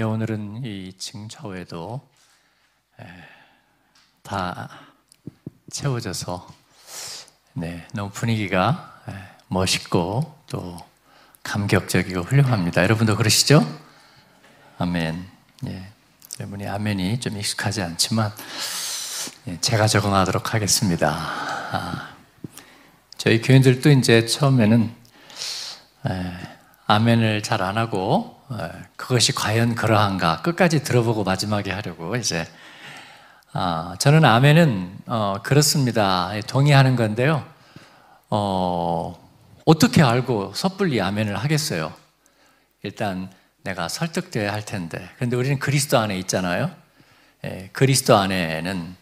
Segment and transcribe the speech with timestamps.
[0.00, 2.00] 예, 오늘은 이 징차회도
[4.22, 4.70] 다
[5.70, 6.48] 채워져서
[7.52, 9.02] 네, 너무 분위기가
[9.48, 10.78] 멋있고 또
[11.42, 12.82] 감격적이고 훌륭합니다.
[12.82, 13.62] 여러분도 그러시죠?
[14.78, 15.28] 아멘.
[15.66, 15.92] 예,
[16.38, 18.32] 여러분이 아멘이 좀 익숙하지 않지만
[19.48, 21.10] 예, 제가 적응하도록 하겠습니다.
[21.12, 22.14] 아,
[23.18, 24.96] 저희 교인들도 이제 처음에는
[26.06, 26.32] 에,
[26.86, 28.39] 아멘을 잘 안 하고 에,
[28.96, 32.46] 그것이 과연 그러한가 끝까지 들어보고 마지막에 하려고 이제
[33.52, 36.32] 아, 저는 아멘은 어, 그렇습니다.
[36.46, 37.44] 동의하는 건데요.
[38.28, 39.18] 어,
[39.64, 41.92] 어떻게 알고 섣불리 아멘을 하겠어요?
[42.82, 43.30] 일단
[43.62, 45.08] 내가 설득돼야 할 텐데.
[45.16, 46.70] 그런데 우리는 그리스도 안에 있잖아요.
[47.44, 48.96] 예, 그리스도 안에는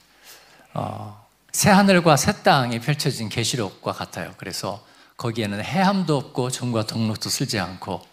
[0.74, 4.32] 어, 새 하늘과 새 땅이 펼쳐진 계시록과 같아요.
[4.36, 4.84] 그래서
[5.16, 8.07] 거기에는 해함도 없고 종과 동록도 쓸지 않고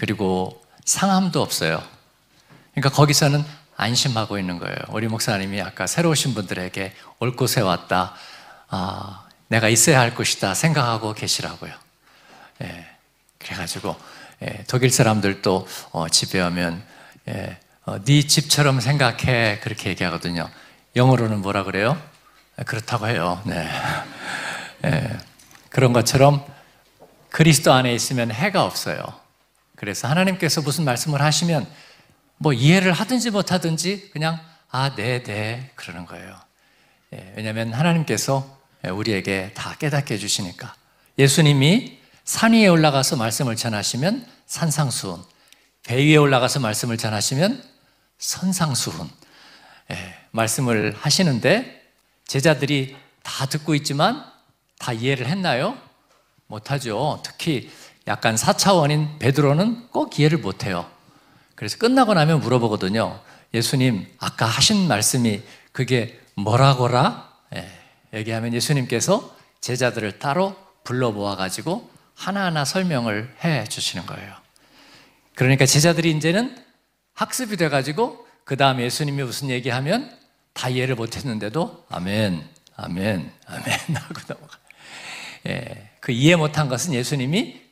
[0.00, 1.82] 그리고 상함도 없어요.
[2.72, 3.44] 그러니까 거기서는
[3.76, 4.74] 안심하고 있는 거예요.
[4.88, 8.14] 우리 목사님이 아까 새로 오신 분들에게 올 곳에 왔다.
[8.70, 11.70] 아, 내가 있어야 할 곳이다 생각하고 계시라고요.
[12.62, 12.86] 예,
[13.40, 13.94] 그래가지고
[14.40, 16.82] 예, 독일 사람들도 어, 집에 오면
[17.28, 20.48] 예, 어, 네 집처럼 생각해 그렇게 얘기하거든요.
[20.96, 22.00] 영어로는 뭐라 그래요?
[22.58, 23.42] 예, 그렇다고 해요.
[23.44, 23.68] 네.
[24.86, 25.18] 예,
[25.68, 26.42] 그런 것처럼
[27.28, 29.19] 그리스도 안에 있으면 해가 없어요.
[29.80, 31.66] 그래서 하나님께서 무슨 말씀을 하시면
[32.36, 34.38] 뭐 이해를 하든지 못하든지 그냥
[34.70, 36.38] 아, 네, 네 그러는 거예요.
[37.14, 40.74] 예, 왜냐하면 하나님께서 우리에게 다 깨닫게 해주시니까
[41.18, 45.22] 예수님이 산 위에 올라가서 말씀을 전하시면 산상수훈,
[45.82, 47.64] 배 위에 올라가서 말씀을 전하시면
[48.18, 49.08] 선상수훈
[49.92, 51.90] 예, 말씀을 하시는데
[52.26, 54.30] 제자들이 다 듣고 있지만
[54.78, 55.78] 다 이해를 했나요?
[56.48, 57.22] 못하죠.
[57.24, 57.70] 특히
[58.10, 60.90] 약간 사차원인 베드로는 꼭 이해를 못해요.
[61.54, 63.20] 그래서 끝나고 나면 물어보거든요.
[63.54, 67.32] 예수님, 아까 하신 말씀이 그게 뭐라고라?
[67.54, 67.70] 예,
[68.12, 74.34] 얘기하면 예수님께서 제자들을 따로 불러 모아가지고 하나하나 설명을 해 주시는 거예요.
[75.36, 76.56] 그러니까 제자들이 이제는
[77.14, 80.10] 학습이 돼가지고 그 다음에 예수님이 무슨 얘기하면
[80.52, 82.44] 다 이해를 못했는데도 아멘,
[82.74, 84.58] 아멘, 아멘 하고 넘어가.
[85.46, 87.69] 예, 그 이해 못한 것은 예수님이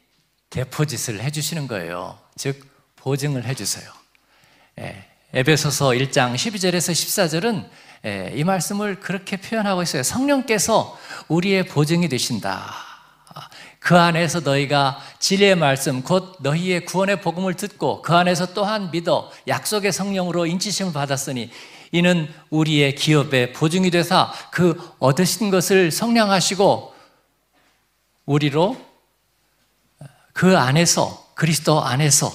[0.51, 2.19] 대포짓을 해주시는 거예요.
[2.37, 2.65] 즉
[2.97, 3.91] 보증을 해주세요.
[4.81, 5.05] 예,
[5.35, 7.69] 에베소서 1장 12절에서 14절은
[8.07, 10.03] 예, 이 말씀을 그렇게 표현하고 있어요.
[10.03, 10.99] 성령께서
[11.29, 12.89] 우리의 보증이 되신다.
[13.79, 19.93] 그 안에서 너희가 진리의 말씀, 곧 너희의 구원의 복음을 듣고 그 안에서 또한 믿어 약속의
[19.93, 21.51] 성령으로 인치심을 받았으니
[21.93, 26.95] 이는 우리의 기업의 보증이 되사 그 얻으신 것을 성량하시고
[28.27, 28.88] 우리로
[30.39, 32.33] 그 안에서 그리스도 안에서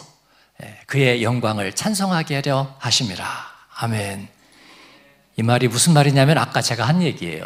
[0.87, 3.25] 그의 영광을 찬송하게 하려 하심이라.
[3.77, 4.27] 아멘.
[5.37, 7.45] 이 말이 무슨 말이냐면 아까 제가 한 얘기예요.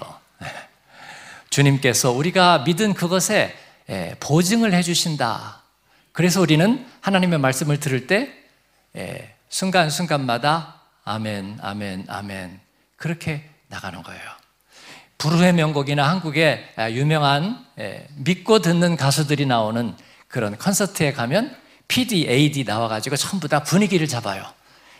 [1.51, 3.55] 주님께서 우리가 믿은 그것에
[4.19, 5.61] 보증을 해 주신다.
[6.11, 8.33] 그래서 우리는 하나님의 말씀을 들을 때
[9.49, 12.59] 순간순간마다 아멘, 아멘, 아멘.
[12.95, 14.23] 그렇게 나가는 거예요.
[15.19, 17.63] 부르의 명곡이나 한국의 유명한
[18.15, 19.95] 믿고 듣는 가수들이 나오는
[20.37, 24.45] 그런 콘서트에 가면 PD, AD 나와가지고 전부 다 분위기를 잡아요.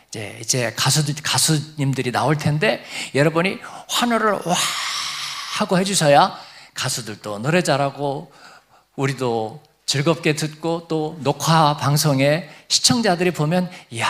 [0.08, 2.84] 이제, 이제 가수들, 가수님들이 나올 텐데
[3.14, 4.56] 여러분이 환호를 와
[5.58, 6.36] 하고 해주셔야
[6.74, 8.32] 가수들도 노래 잘하고
[8.96, 14.08] 우리도 즐겁게 듣고 또 녹화 방송에 시청자들이 보면 이야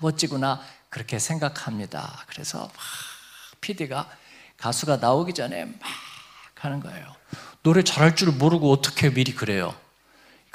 [0.00, 2.24] 멋지구나 그렇게 생각합니다.
[2.26, 2.72] 그래서 막
[3.60, 4.08] PD가
[4.56, 5.74] 가수가 나오기 전에 막
[6.54, 7.04] 하는 거예요.
[7.62, 9.74] 노래 잘할 줄 모르고 어떻게 미리 그래요.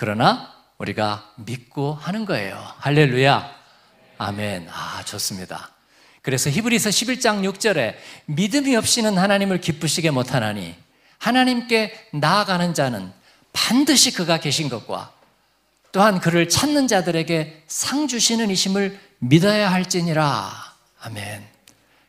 [0.03, 2.62] 그러나 우리가 믿고 하는 거예요.
[2.80, 3.56] 할렐루야.
[4.18, 4.68] 아멘.
[4.69, 5.69] 아, 좋습니다.
[6.22, 10.75] 그래서 히브리서 11장 6절에 믿음이 없이는 하나님을 기쁘시게 못하나니
[11.19, 13.14] 하나님께 나아가는 자는
[13.53, 15.14] 반드시 그가 계신 것과
[15.94, 20.52] 또한 그를 찾는 자들에게 상 주시는 이심을 믿어야 할지니라.
[20.99, 21.47] 아멘.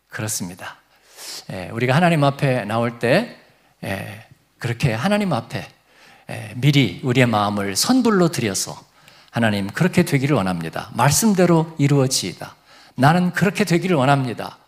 [0.09, 0.79] 그렇습니다.
[1.53, 3.37] 예, 우리가 하나님 앞에 나올 때
[3.85, 4.27] 예,
[4.59, 5.69] 그렇게 하나님 앞에 예,
[6.57, 8.83] 미리 우리의 마음을 선불로 드려서
[9.31, 10.91] 하나님 그렇게 되기를 원합니다.
[10.95, 12.55] 말씀대로 이루어지이다.
[12.95, 14.59] 나는 그렇게 되기를 원합니다.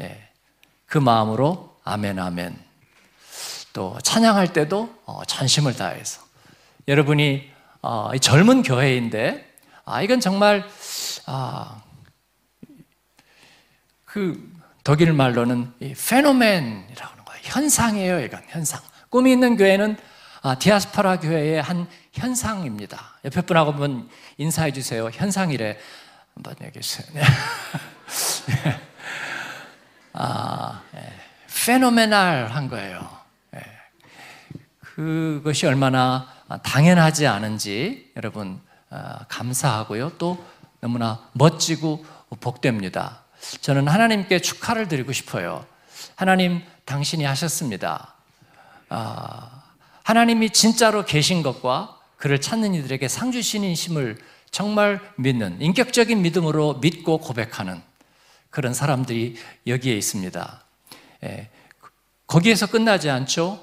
[0.00, 0.28] 예,
[0.86, 2.58] 그 마음으로 아멘 아멘.
[3.72, 6.22] 또 찬양할 때도 어, 전심을 다해서
[6.88, 7.48] 여러분이
[7.80, 9.48] 어, 젊은 교회인데
[9.84, 10.68] 아 이건 정말
[11.26, 11.80] 아,
[14.04, 14.50] 그
[14.82, 17.40] 독일 말로는 페노멘이라고 하는 거예요.
[17.44, 18.80] 현상이에요, 이건 현상.
[19.10, 19.96] 꿈이 있는 교회는
[20.48, 23.18] 아, 디아스포라 교회의 한 현상입니다.
[23.22, 24.08] 옆에 분하고 한번
[24.38, 25.10] 인사해 주세요.
[25.12, 25.76] 현상이래.
[26.34, 27.06] 한번 얘기했어요.
[27.12, 28.80] 네.
[30.14, 31.12] 아, 예.
[31.66, 33.10] 페노메날한 거예요.
[33.56, 33.60] 예.
[34.80, 38.58] 그것이 얼마나 당연하지 않은지 여러분
[38.88, 40.12] 아, 감사하고요.
[40.16, 40.42] 또
[40.80, 42.06] 너무나 멋지고
[42.40, 43.20] 복됩니다.
[43.60, 45.66] 저는 하나님께 축하를 드리고 싶어요.
[46.16, 48.14] 하나님, 당신이 하셨습니다.
[48.88, 49.57] 아,
[50.08, 54.16] 하나님이 진짜로 계신 것과 그를 찾는 이들에게 상 주시는 심을
[54.50, 57.82] 정말 믿는 인격적인 믿음으로 믿고 고백하는
[58.48, 60.64] 그런 사람들이 여기에 있습니다.
[61.24, 61.50] 예,
[62.26, 63.62] 거기에서 끝나지 않죠.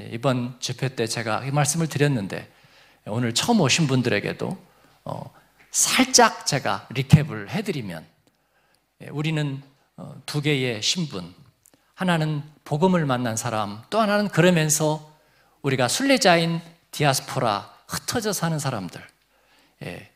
[0.00, 2.50] 예, 이번 집회 때 제가 이 말씀을 드렸는데
[3.04, 4.56] 오늘 처음 오신 분들에게도
[5.04, 5.34] 어,
[5.70, 8.06] 살짝 제가 리캡을 해드리면
[9.02, 9.62] 예, 우리는
[9.98, 11.34] 어, 두 개의 신분
[11.92, 15.11] 하나는 복음을 만난 사람 또 하나는 그러면서
[15.62, 16.60] 우리가 순례자인
[16.90, 19.00] 디아스포라 흩어져 사는 사람들.
[19.84, 20.10] 예,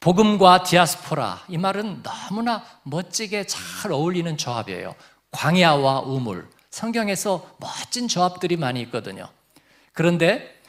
[0.00, 4.94] 복음과 디아스포라 이 말은 너무나 멋지게 잘 어울리는 조합이에요.
[5.30, 9.28] 광야와 우물 성경에서 멋진 조합들이 많이 있거든요.
[9.92, 10.60] 그런데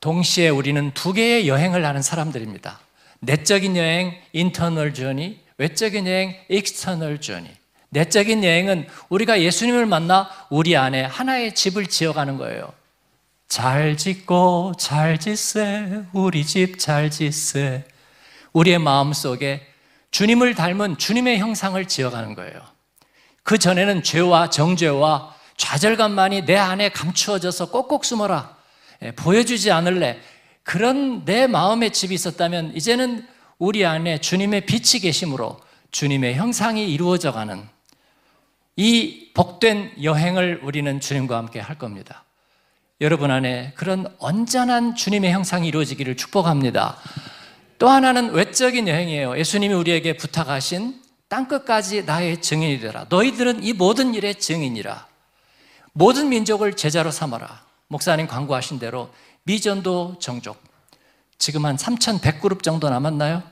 [0.00, 2.80] 동시에 우리는 두 개의 여행을 하는 사람들입니다.
[3.20, 7.48] 내적인 여행, internal journey, 외적인 여행, external journey.
[7.88, 12.72] 내적인 여행은 우리가 예수님을 만나 우리 안에 하나의 집을 지어가는 거예요.
[13.48, 17.84] 잘 짓고 잘 짓세, 우리 집 잘 짓세.
[18.52, 19.66] 우리의 마음 속에
[20.10, 22.60] 주님을 닮은 주님의 형상을 지어가는 거예요.
[23.42, 28.56] 그 전에는 죄와 정죄와 좌절감만이 내 안에 감추어져서 꼭꼭 숨어라.
[29.02, 30.18] 예, 보여주지 않을래.
[30.62, 33.26] 그런 내 마음의 집이 있었다면 이제는
[33.58, 35.60] 우리 안에 주님의 빛이 계심으로
[35.90, 37.68] 주님의 형상이 이루어져 가는
[38.76, 42.23] 이 복된 여행을 우리는 주님과 함께 할 겁니다.
[43.04, 46.96] 여러분 안에 그런 언짢은 주님의 형상이 이루어지기를 축복합니다.
[47.78, 49.38] 또 하나는 외적인 여행이에요.
[49.38, 53.04] 예수님이 우리에게 부탁하신 땅끝까지 나의 증인이 되라.
[53.10, 55.06] 너희들은 이 모든 일의 증인이라.
[55.92, 57.66] 모든 민족을 제자로 삼아라.
[57.88, 59.12] 목사님 광고하신 대로
[59.42, 60.56] 미전도 정족.
[61.36, 63.42] 지금 한 3,100그룹 정도 남았나요?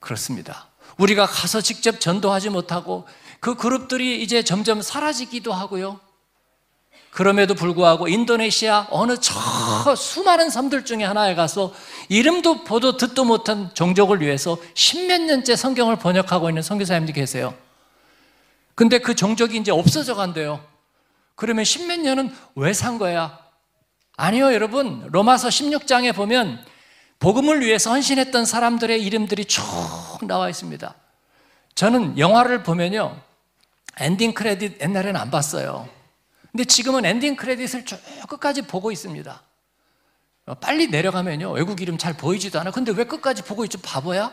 [0.00, 0.66] 그렇습니다.
[0.98, 3.08] 우리가 가서 직접 전도하지 못하고
[3.40, 5.98] 그 그룹들이 이제 점점 사라지기도 하고요.
[7.10, 11.72] 그럼에도 불구하고 인도네시아 어느 저 수많은 섬들 중에 하나에 가서
[12.08, 17.54] 이름도 보도 듣도 못한 종족을 위해서 십몇 년째 성경을 번역하고 있는 선교사님들이 계세요.
[18.74, 20.60] 근데 그 종족이 이제 없어져 간대요.
[21.34, 23.38] 그러면 십몇 년은 왜 산 거야?
[24.16, 25.06] 아니요, 여러분.
[25.10, 26.64] 로마서 16장에 보면
[27.20, 29.62] 복음을 위해서 헌신했던 사람들의 이름들이 쭉
[30.22, 30.94] 나와 있습니다.
[31.74, 33.16] 저는 영화를 보면요.
[33.98, 35.88] 엔딩 크레딧 옛날에는 안 봤어요.
[36.58, 39.42] 근데 지금은 엔딩 크레딧을 쭉 끝까지 보고 있습니다.
[40.60, 41.52] 빨리 내려가면요.
[41.52, 42.72] 외국 이름 잘 보이지도 않아.
[42.72, 43.78] 근데 왜 끝까지 보고 있죠?
[43.80, 44.32] 바보야?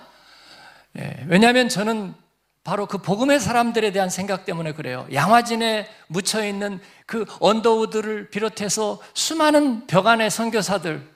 [0.97, 2.15] 예, 왜냐하면 저는
[2.63, 5.07] 바로 그 복음의 사람들에 대한 생각 때문에 그래요.
[5.13, 11.07] 양화진에 묻혀 있는 그 언더우드를 비롯해서 수많은 벽안의 선교사들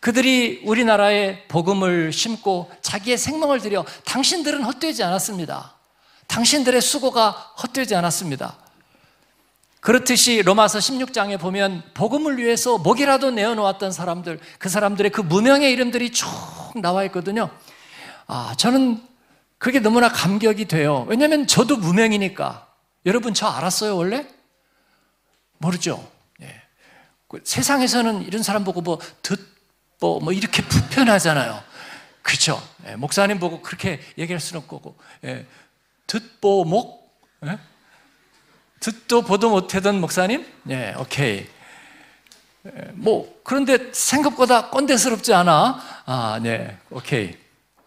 [0.00, 5.76] 그들이 우리나라에 복음을 심고 자기의 생명을 들여 당신들은 헛되지 않았습니다.
[6.26, 8.65] 당신들의 수고가 헛되지 않았습니다.
[9.86, 16.26] 그렇듯이 로마서 16장에 보면 복음을 위해서 목이라도 내어놓았던 사람들, 그 사람들의 그 무명의 이름들이 쭉
[16.82, 17.50] 나와 있거든요.
[18.26, 19.00] 아, 저는
[19.58, 21.06] 그게 너무나 감격이 돼요.
[21.08, 22.66] 왜냐하면 저도 무명이니까.
[23.06, 24.26] 여러분 저 알았어요 원래?
[25.58, 26.04] 모르죠.
[26.42, 26.62] 예.
[27.28, 31.62] 그 세상에서는 이런 사람 보고 뭐 듣보 뭐 이렇게 불편하잖아요.
[32.22, 32.60] 그죠?
[32.88, 32.96] 예.
[32.96, 35.46] 목사님 보고 그렇게 얘기할 수는 없고 예.
[36.08, 37.08] 듣보 목
[37.44, 37.56] 예?
[38.80, 40.46] 듣도 보도 못하던 목사님?
[40.70, 41.46] 예, 오케이.
[42.66, 45.80] 예, 뭐 그런데 생각보다 꼰대스럽지 않아.
[46.06, 47.36] 아, 네, 오케이.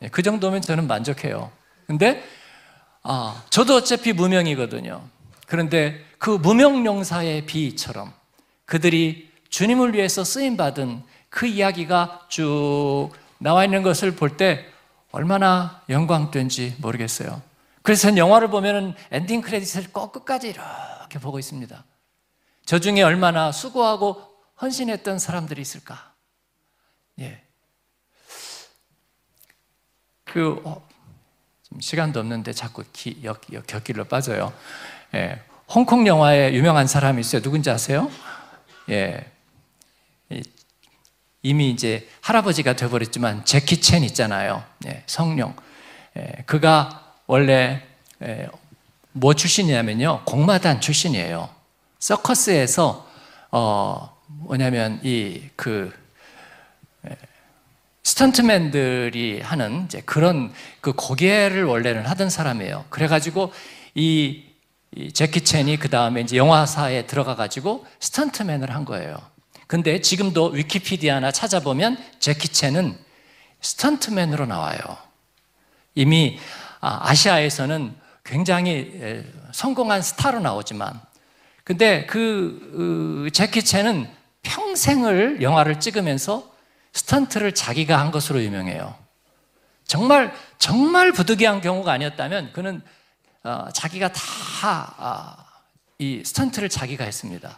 [0.02, 1.52] 예, 그 정도면 저는 만족해요.
[1.88, 2.24] 근데
[3.04, 5.02] 아, 저도 어차피 무명이거든요.
[5.48, 8.14] 그런데 그 무명 용사의 비처럼
[8.66, 14.66] 그들이 주님을 위해서 쓰임 받은 그 이야기가 쭉 나와 있는 것을 볼 때
[15.12, 17.42] 얼마나 영광된지 모르겠어요.
[17.82, 21.84] 그래서 영화를 보면 엔딩 크레딧을 꼭 끝까지 이렇게 보고 있습니다.
[22.66, 24.22] 저 중에 얼마나 수고하고
[24.62, 26.14] 헌신했던 사람들이 있을까?
[27.20, 27.42] 예.
[30.24, 30.88] 그 어,
[31.80, 34.54] 시간도 없는데 자꾸 기, 역, 역, 곁길로 빠져요.
[35.16, 35.42] 예,
[35.74, 37.42] 홍콩 영화에 유명한 사람이 있어요.
[37.42, 38.12] 누군지 아세요?
[38.90, 39.32] 예,
[41.42, 44.64] 이미 이제 할아버지가 되어버렸지만 제키 첸 있잖아요.
[44.86, 45.56] 예, 성룡.
[46.18, 47.84] 예, 그가 원래
[48.24, 48.48] 예,
[49.12, 50.24] 뭐 출신이냐면요.
[50.26, 51.48] 공마단 출신이에요.
[52.00, 53.08] 서커스에서
[53.52, 55.94] 어 뭐냐면 이 그
[58.02, 62.86] 스턴트맨들이 하는 이제 그런 그 고개를 원래는 하던 사람이에요.
[62.90, 63.54] 그래가지고
[63.94, 64.46] 이,
[64.96, 69.16] 이 제키 첸이 그 다음에 이제 영화사에 들어가가지고 스턴트맨을 한 거예요.
[69.68, 72.98] 근데 지금도 위키피디아나 찾아보면 제키 첸은
[73.62, 74.80] 스턴트맨으로 나와요.
[75.94, 76.40] 이미
[76.82, 81.00] 아, 아시아에서는 굉장히 성공한 스타로 나오지만
[81.64, 84.10] 근데 그, 그 재키 찬은
[84.42, 86.52] 평생을 영화를 찍으면서
[86.94, 88.96] 스턴트를 자기가 한 것으로 유명해요.
[89.86, 92.82] 정말 정말 부득이한 경우가 아니었다면 그는
[93.44, 97.58] 어, 자기가 다이 어, 스턴트를 자기가 했습니다.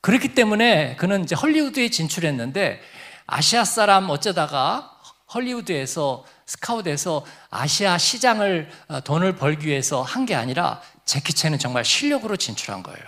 [0.00, 2.80] 그렇기 때문에 그는 이제 헐리우드에 진출했는데
[3.26, 4.91] 아시아 사람 어쩌다가
[5.34, 12.82] 헐리우드에서 스카웃에서 아시아 시장을 어, 돈을 벌기 위해서 한 게 아니라 제키체는 정말 실력으로 진출한
[12.82, 13.02] 거예요.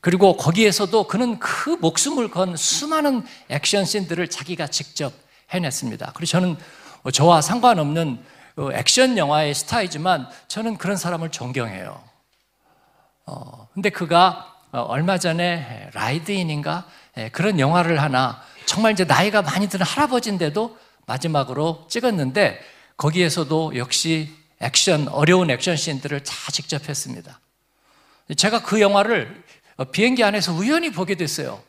[0.00, 5.12] 그리고 거기에서도 그는 그 목숨을 건 수많은 액션 씬들을 자기가 직접
[5.52, 6.12] 해냈습니다.
[6.14, 6.56] 그리고 저는
[7.12, 8.22] 저와 상관없는
[8.56, 12.02] 어, 액션 영화의 스타이지만 저는 그런 사람을 존경해요.
[13.26, 16.84] 어, 근데 그가 어, 얼마 전에 라이드인인가
[17.16, 20.78] 예, 그런 영화를 하나 정말 이제 나이가 많이 드는 할아버지인데도
[21.10, 22.60] 마지막으로 찍었는데
[22.96, 27.40] 거기에서도 역시 액션 어려운 액션 씬들을 다 직접 했습니다.
[28.36, 29.42] 제가 그 영화를
[29.92, 31.62] 비행기 안에서 우연히 보게 됐어요.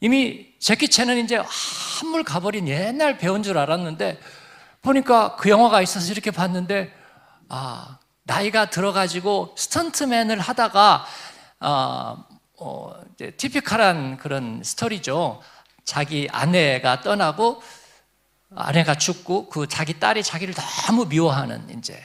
[0.00, 4.18] 이미 제키 챈은 이제 한물 가버린 옛날 배운 줄 알았는데
[4.80, 6.92] 보니까 그 영화가 있어서 이렇게 봤는데
[7.48, 11.06] 아 나이가 들어가지고 스턴트맨을 하다가
[11.60, 12.24] 아,
[12.58, 15.42] 어, 이제 typical한 그런 스토리죠.
[15.84, 17.62] 자기 아내가 떠나고
[18.56, 22.04] 아내가 죽고 그 자기 딸이 자기를 너무 미워하는 이제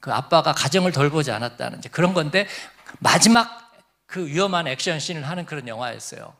[0.00, 2.46] 그 아빠가 가정을 돌보지 않았다는 이제 그런 건데
[3.00, 3.72] 마지막
[4.06, 6.34] 그 위험한 액션 씬을 하는 그런 영화였어요.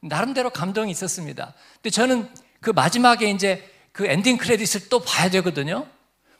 [0.00, 1.54] 나름대로 감동이 있었습니다.
[1.74, 5.86] 근데 저는 그 마지막에 이제 그 엔딩 크레딧을 또 봐야 되거든요.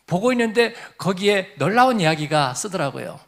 [0.07, 3.19] 보고 있는데 거기에 놀라운 이야기가 쓰더라고요.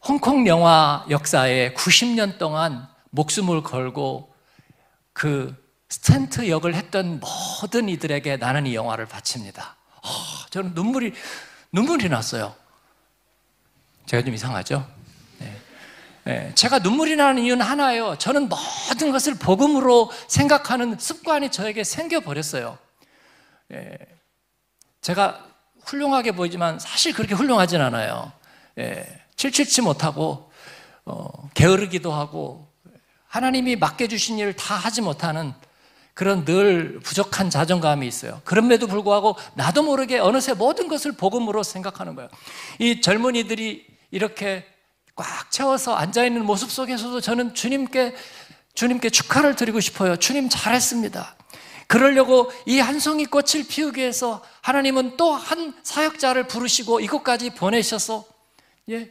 [0.00, 4.32] 홍콩 영화 역사에 90년 동안 목숨을 걸고
[5.12, 5.54] 그
[5.88, 9.76] 스탠트 역을 했던 모든 이들에게 나는 이 영화를 바칩니다.
[9.96, 10.08] 어,
[10.50, 11.14] 저는 눈물이
[11.72, 12.54] 눈물이 났어요.
[14.06, 14.86] 제가 좀 이상하죠?
[15.38, 15.56] 네.
[16.24, 16.52] 네.
[16.54, 18.16] 제가 눈물이 나는 이유는 하나예요.
[18.16, 22.78] 저는 모든 것을 복음으로 생각하는 습관이 저에게 생겨버렸어요.
[23.68, 23.98] 네.
[25.00, 25.44] 제가
[25.84, 28.32] 훌륭하게 보이지만 사실 그렇게 훌륭하진 않아요.
[29.36, 30.50] 칠칠치 못하고
[31.04, 32.70] 어, 게으르기도 하고
[33.26, 35.54] 하나님이 맡겨주신 일을 다 하지 못하는
[36.18, 38.40] 그런 늘 부족한 자존감이 있어요.
[38.44, 42.28] 그럼에도 불구하고 나도 모르게 어느새 모든 것을 복음으로 생각하는 거예요.
[42.80, 44.66] 이 젊은이들이 이렇게
[45.14, 48.16] 꽉 채워서 앉아 있는 모습 속에서도 저는 주님께,
[48.74, 50.16] 주님께 축하를 드리고 싶어요.
[50.16, 51.36] 주님 잘했습니다.
[51.86, 58.24] 그러려고 이 한 송이 꽃을 피우기 위해서 하나님은 또 한 사역자를 부르시고 이곳까지 보내셔서,
[58.90, 59.08] 예.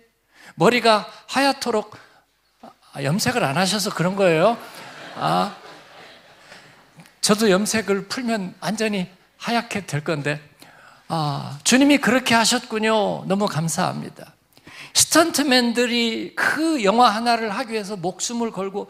[0.56, 1.96] 머리가 하얗도록
[2.92, 4.58] 아, 염색을 안 하셔서 그런 거예요.
[5.16, 5.56] 아,
[7.28, 9.06] 저도 염색을 풀면 완전히
[9.36, 10.40] 하얗게 될 건데,
[11.10, 13.26] 아, 주님이 그렇게 하셨군요.
[13.26, 14.34] 너무 감사합니다.
[14.94, 18.90] 스턴트맨들이 그 영화 하나를 하기 위해서 목숨을 걸고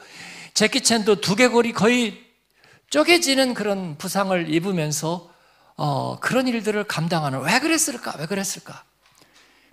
[0.53, 2.23] 제키 챈도 두개골이 거의
[2.91, 5.31] 쪼개지는 그런 부상을 입으면서
[5.75, 8.17] 어, 그런 일들을 감당하는 왜 그랬을까?
[8.19, 8.83] 왜 그랬을까?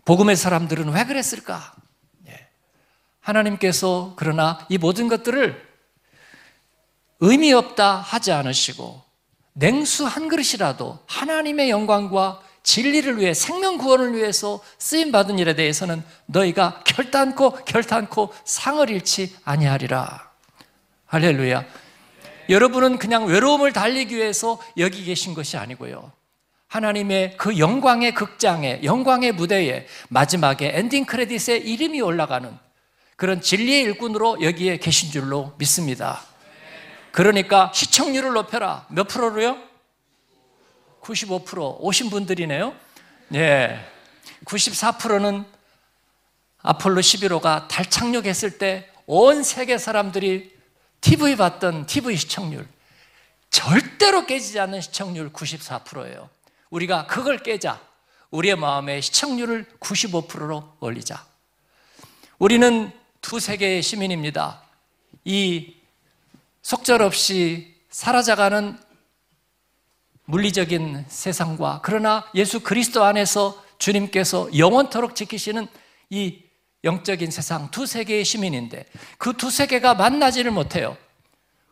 [0.06, 1.74] 복음의 사람들은 왜 그랬을까?
[2.28, 2.48] 예.
[3.20, 5.73] 하나님께서 그러나 이 모든 것들을
[7.26, 9.00] 의미 없다 하지 않으시고
[9.54, 16.82] 냉수 한 그릇이라도 하나님의 영광과 진리를 위해 생명 구원을 위해서 쓰임 받은 일에 대해서는 너희가
[16.84, 20.30] 결단코 결단코 상을 잃지 아니하리라.
[21.06, 21.64] 할렐루야.
[22.50, 26.12] 여러분은 그냥 외로움을 달리기 위해서 여기 계신 것이 아니고요.
[26.68, 32.54] 하나님의 그 영광의 극장에 영광의 무대에 마지막에 엔딩 크레딧에 이름이 올라가는
[33.16, 36.33] 그런 진리의 일꾼으로 여기에 계신 줄로 믿습니다.
[37.14, 38.86] 그러니까 시청률을 높여라.
[38.88, 39.56] 몇 프로로요?
[41.00, 42.74] 95% 오신 분들이네요.
[43.34, 43.78] 예.
[44.44, 45.44] 94%는
[46.62, 50.54] 아폴로 11호가 달 착륙했을 때 온 세계 사람들이
[51.00, 52.66] TV 봤던 TV 시청률
[53.50, 56.28] 절대로 깨지지 않는 시청률 94%예요.
[56.70, 57.80] 우리가 그걸 깨자.
[58.30, 61.24] 우리의 마음의 시청률을 95%로 올리자.
[62.38, 62.90] 우리는
[63.20, 64.62] 두 세계의 시민입니다.
[65.24, 65.76] 이
[66.64, 68.78] 속절 없이 사라져가는
[70.24, 75.68] 물리적인 세상과 그러나 예수 그리스도 안에서 주님께서 영원토록 지키시는
[76.08, 76.42] 이
[76.82, 78.86] 영적인 세상 두 세계의 시민인데
[79.18, 80.96] 그 두 세계가 만나지를 못해요.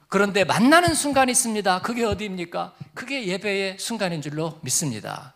[0.08, 1.80] 그런데 만나는 순간이 있습니다.
[1.80, 2.74] 그게 어디입니까?
[2.92, 5.32] 그게 예배의 순간인 줄로 믿습니다.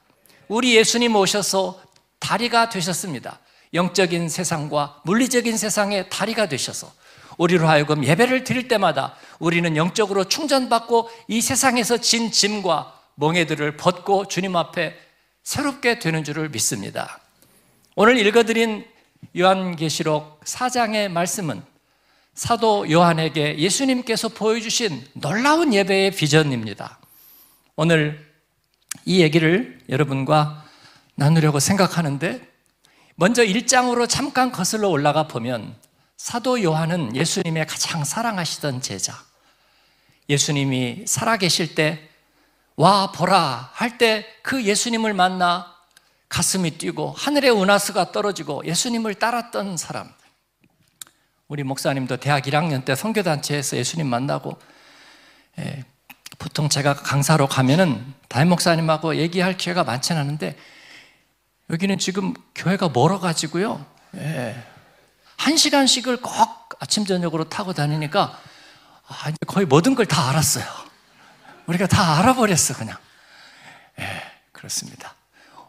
[0.49, 1.83] 우리 예수님 오셔서
[2.19, 3.41] 다리가 되셨습니다.
[3.73, 6.93] 영적인 세상과 물리적인 세상의 다리가 되셔서
[7.37, 14.57] 우리로 하여금 예배를 드릴 때마다 우리는 영적으로 충전받고 이 세상에서 진 짐과 멍에들을 벗고 주님
[14.57, 14.97] 앞에
[15.43, 17.21] 새롭게 되는 줄을 믿습니다.
[17.95, 18.87] 오늘 읽어드린
[19.37, 21.63] 요한계시록 4장의 말씀은
[22.35, 26.99] 사도 요한에게 예수님께서 보여주신 놀라운 예배의 비전입니다.
[27.77, 28.27] 오늘
[29.07, 30.65] 이 얘기를 여러분과
[31.15, 32.47] 나누려고 생각하는데
[33.15, 35.75] 먼저 1장으로 잠깐 거슬러 올라가 보면
[36.17, 39.15] 사도 요한은 예수님의 가장 사랑하시던 제자.
[40.29, 42.09] 예수님이 살아계실 때,
[42.77, 45.75] 와, 보라, 할 때 그 예수님을 만나
[46.29, 50.13] 가슴이 뛰고 하늘의 은하수가 떨어지고 예수님을 따랐던 사람.
[51.49, 54.59] 우리 목사님도 대학 1학년 때 선교단체에서 예수님 만나고
[55.61, 55.85] 예,
[56.39, 60.57] 보통 제가 강사로 가면은 담임 목사님하고 얘기할 기회가 많지는 않은데
[61.71, 63.87] 여기는 지금 교회가 멀어가지고요.
[64.17, 64.63] 예,
[65.37, 68.39] 한 시간씩을 꼭 아침 저녁으로 타고 다니니까
[69.09, 70.65] 아, 거의 모든 걸 다 알았어요.
[71.67, 72.97] 우리가 다 알아버렸어 그냥.
[74.01, 75.15] 예, 그렇습니다.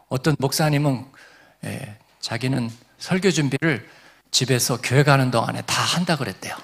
[0.08, 1.06] 어떤 목사님은
[1.64, 3.88] 예, 자기는 설교 준비를
[4.30, 6.56] 집에서 교회 가는 동안에 다 한다 그랬대요.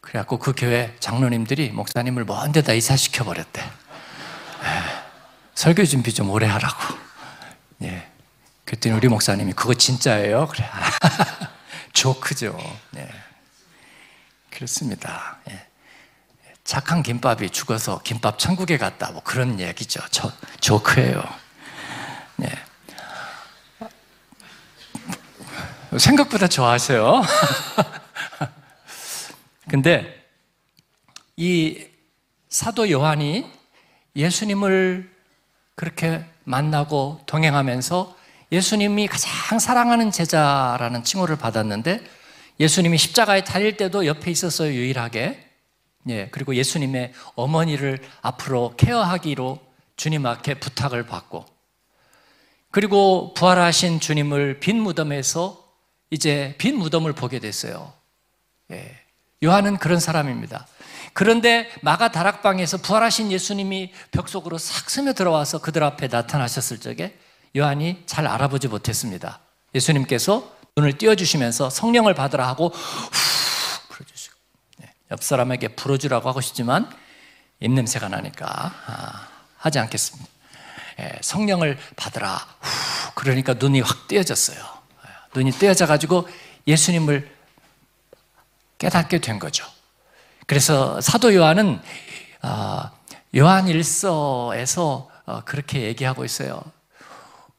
[0.00, 3.60] 그래갖고 그 교회 장로님들이 목사님을 먼 데다 이사시켜 버렸대.
[3.62, 5.02] 예,
[5.54, 6.94] 설교 준비 좀 오래 하라고.
[7.82, 8.08] 예.
[8.64, 10.46] 그랬더니 우리 목사님이 그거 진짜예요?
[10.48, 10.68] 그래.
[12.00, 12.56] 조크죠.
[12.96, 13.10] 예.
[14.48, 15.38] 그렇습니다.
[15.50, 15.66] 예.
[16.64, 19.10] 착한 김밥이 죽어서 김밥 천국에 갔다.
[19.10, 20.00] 뭐 그런 얘기죠.
[20.10, 21.22] 저, 조크예요.
[22.36, 22.48] 네.
[25.98, 27.20] 생각보다 좋아하세요.
[29.68, 30.26] 근데
[31.36, 31.86] 이
[32.48, 33.44] 사도 요한이
[34.16, 35.14] 예수님을
[35.74, 38.16] 그렇게 만나고 동행하면서
[38.52, 42.02] 예수님이 가장 사랑하는 제자라는 칭호를 받았는데
[42.58, 45.46] 예수님이 십자가에 달릴 때도 옆에 있었어요, 유일하게.
[46.08, 49.58] 예, 그리고 예수님의 어머니를 앞으로 케어하기로
[49.96, 51.44] 주님 앞에 부탁을 받고
[52.70, 55.62] 그리고 부활하신 주님을 빈 무덤에서
[56.10, 57.92] 이제 빈 무덤을 보게 됐어요.
[58.70, 58.98] 예.
[59.42, 60.66] 요한은 그런 사람입니다.
[61.12, 67.16] 그런데 마가 다락방에서 부활하신 예수님이 벽 속으로 싹 스며 들어와서 그들 앞에 나타나셨을 적에
[67.56, 69.40] 요한이 잘 알아보지 못했습니다.
[69.74, 74.36] 예수님께서 눈을 띄워주시면서 성령을 받으라 하고 후 불어주시고
[74.82, 74.92] 예.
[75.10, 76.90] 옆 사람에게 불어주라고 하고 싶지만
[77.60, 78.46] 입냄새가 나니까
[78.86, 80.28] 아, 하지 않겠습니다.
[81.00, 82.36] 예, 성령을 받으라.
[82.36, 84.58] 후, 그러니까 눈이 확 떼어졌어요.
[84.58, 86.28] 예, 눈이 떼어져 가지고
[86.66, 87.30] 예수님을
[88.78, 89.66] 깨닫게 된 거죠.
[90.46, 91.80] 그래서 사도 요한은
[92.42, 92.92] 아,
[93.36, 96.62] 요한 일서에서 어, 그렇게 얘기하고 있어요.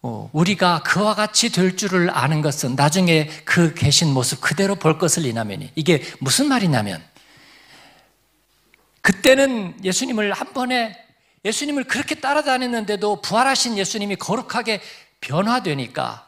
[0.04, 5.26] 어, 우리가 그와 같이 될 줄을 아는 것은 나중에 그 계신 모습 그대로 볼 것을
[5.26, 7.04] 이나면이 이게 무슨 말이냐면
[9.02, 10.98] 그때는 예수님을 한 번에
[11.46, 14.82] 예수님을 그렇게 따라다녔는데도 부활하신 예수님이 거룩하게
[15.22, 16.28] 변화되니까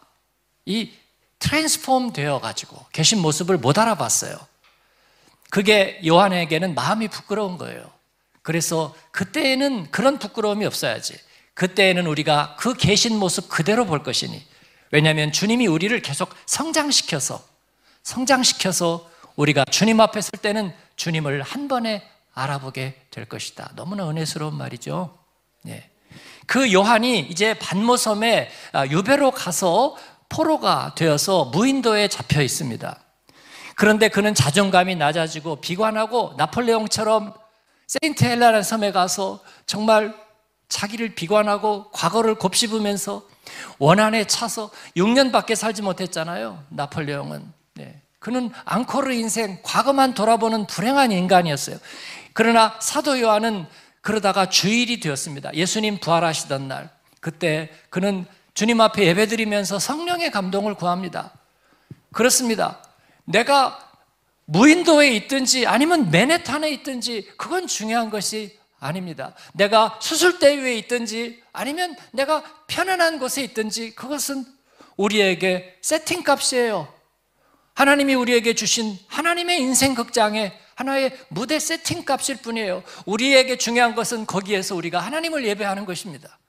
[0.66, 0.92] 이
[1.40, 4.38] 트랜스폼 되어 가지고 계신 모습을 못 알아봤어요.
[5.50, 7.92] 그게 요한에게는 마음이 부끄러운 거예요.
[8.42, 11.16] 그래서 그때에는 그런 부끄러움이 없어야지.
[11.54, 14.42] 그때에는 우리가 그 계신 모습 그대로 볼 것이니.
[14.92, 17.44] 왜냐하면 주님이 우리를 계속 성장시켜서,
[18.04, 23.72] 성장시켜서 우리가 주님 앞에 설 때는 주님을 한 번에 알아보게 될 것이다.
[23.76, 25.18] 너무나 은혜스러운 말이죠.
[25.68, 25.90] 예.
[26.46, 29.96] 그 요한이 이제 반모섬에 아, 유배로 가서
[30.30, 33.00] 포로가 되어서 무인도에 잡혀 있습니다.
[33.76, 37.34] 그런데 그는 자존감이 낮아지고 비관하고 나폴레옹처럼
[37.88, 40.16] 세인트 헬라라는 섬에 가서 정말
[40.74, 43.28] 자기를 비관하고 과거를 곱씹으면서
[43.78, 46.64] 원한에 차서 6년밖에 살지 못했잖아요.
[46.70, 47.54] 나폴레옹은.
[47.76, 48.02] 네.
[48.18, 51.78] 그는 앙코르 인생, 과거만 돌아보는 불행한 인간이었어요.
[52.34, 53.68] 그러나 사도 요한은
[54.02, 55.54] 그러다가 주일이 되었습니다.
[55.54, 56.90] 예수님 부활하시던 날.
[57.20, 61.34] 그때 그는 주님 앞에 예배드리면서 성령의 감동을 구합니다.
[62.12, 62.80] 그렇습니다.
[63.26, 63.78] 내가
[64.46, 69.34] 무인도에 있든지 아니면 맨해탄에 있든지 그건 중요한 것이 아닙니다.
[69.54, 74.46] 내가 수술대 위에 있든지 아니면 내가 편안한 곳에 있든지 그것은
[74.98, 76.94] 우리에게 세팅 값이에요.
[77.74, 82.84] 하나님이 우리에게 주신 하나님의 인생 극장에 하나의 무대 세팅 값일 뿐이에요.
[83.06, 86.40] 우리에게 중요한 것은 거기에서 우리가 하나님을 예배하는 것입니다.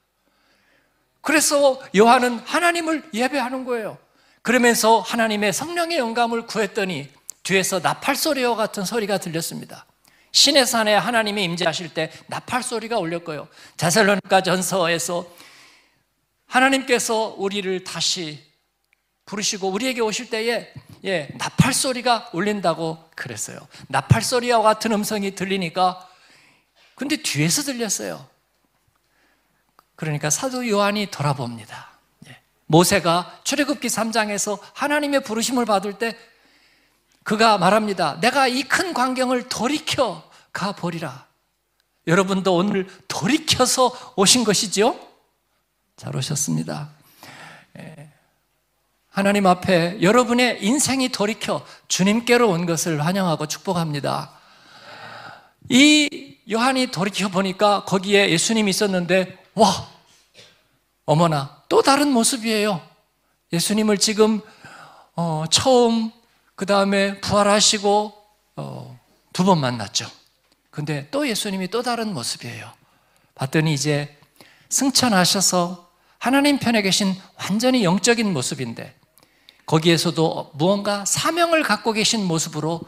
[1.20, 3.96] 그래서 요한은 하나님을 예배하는 거예요.
[4.42, 7.08] 그러면서 하나님의 성령의 영감을 구했더니
[7.42, 9.86] 뒤에서 나팔 소리와 같은 소리가 들렸습니다.
[10.34, 13.46] 신의 산에 하나님이 임재하실 때 나팔 소리가 울렸고요.
[13.76, 15.26] 자살로니까 전서에서
[16.46, 18.44] 하나님께서 우리를 다시
[19.26, 20.72] 부르시고 우리에게 오실 때에
[21.04, 23.58] 예, 나팔 소리가 울린다고 그랬어요.
[23.86, 26.08] 나팔 소리와 같은 음성이 들리니까
[26.96, 28.28] 근데 뒤에서 들렸어요.
[29.94, 31.90] 그러니까 사도 요한이 돌아봅니다.
[32.28, 32.40] 예.
[32.66, 36.18] 모세가 출애굽기 3장에서 하나님의 부르심을 받을 때
[37.24, 38.20] 그가 말합니다.
[38.20, 41.26] 내가 이 큰 광경을 돌이켜 가 보리라.
[42.06, 44.98] 여러분도 오늘 돌이켜서 오신 것이죠?
[45.96, 46.90] 잘 오셨습니다.
[47.78, 48.10] 예.
[49.08, 54.30] 하나님 앞에 여러분의 인생이 돌이켜 주님께로 온 것을 환영하고 축복합니다.
[55.70, 59.88] 이 요한이 돌이켜 보니까 거기에 예수님이 있었는데, 와!
[61.06, 62.82] 어머나, 또 다른 모습이에요.
[63.52, 64.40] 예수님을 지금,
[65.16, 66.10] 어, 처음,
[66.56, 68.12] 그 다음에 부활하시고,
[68.56, 68.98] 어,
[69.32, 70.08] 두 번 만났죠.
[70.70, 72.70] 근데 또 예수님이 또 다른 모습이에요.
[73.34, 74.16] 봤더니 이제
[74.68, 78.94] 승천하셔서 하나님 편에 계신 완전히 영적인 모습인데,
[79.66, 82.82] 거기에서도 무언가 사명을 갖고 계신 모습으로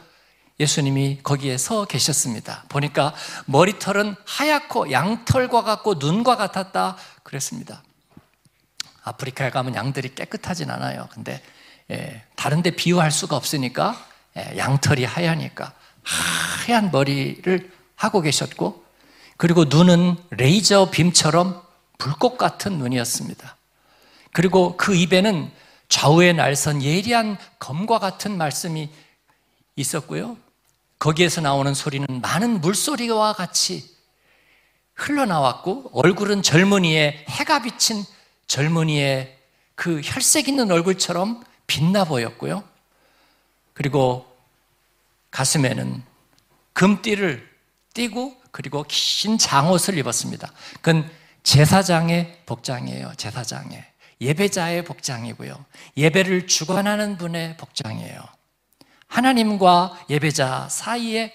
[0.60, 2.64] 예수님이 거기에 서 계셨습니다.
[2.68, 3.14] 보니까
[3.46, 7.82] 머리털은 하얗고 양털과 같고 눈과 같았다 그랬습니다.
[9.02, 11.08] 아프리카에 가면 양들이 깨끗하진 않아요.
[11.12, 11.42] 근데
[11.90, 13.96] 예, 다른 데 비유할 수가 없으니까
[14.36, 15.72] 예, 양털이 하얘니까
[16.02, 18.84] 하얀 머리를 하고 계셨고
[19.36, 21.62] 그리고 눈은 레이저 빔처럼
[21.98, 23.56] 불꽃 같은 눈이었습니다.
[24.32, 25.50] 그리고 그 입에는
[25.88, 28.90] 좌우에 날선 예리한 검과 같은 말씀이
[29.76, 30.36] 있었고요.
[30.98, 33.96] 거기에서 나오는 소리는 많은 물소리와 같이
[34.94, 38.04] 흘러나왔고 얼굴은 젊은이의 해가 비친
[38.46, 39.36] 젊은이의
[39.74, 42.64] 그 혈색 있는 얼굴처럼 빛나 보였고요.
[43.74, 44.26] 그리고
[45.30, 46.02] 가슴에는
[46.72, 47.48] 금띠를
[47.94, 50.50] 띠고 그리고 긴 장옷을 입었습니다.
[50.74, 51.10] 그건
[51.42, 53.12] 제사장의 복장이에요.
[53.16, 53.84] 제사장의
[54.20, 55.64] 예배자의 복장이고요.
[55.96, 58.20] 예배를 주관하는 분의 복장이에요.
[59.08, 61.34] 하나님과 예배자 사이에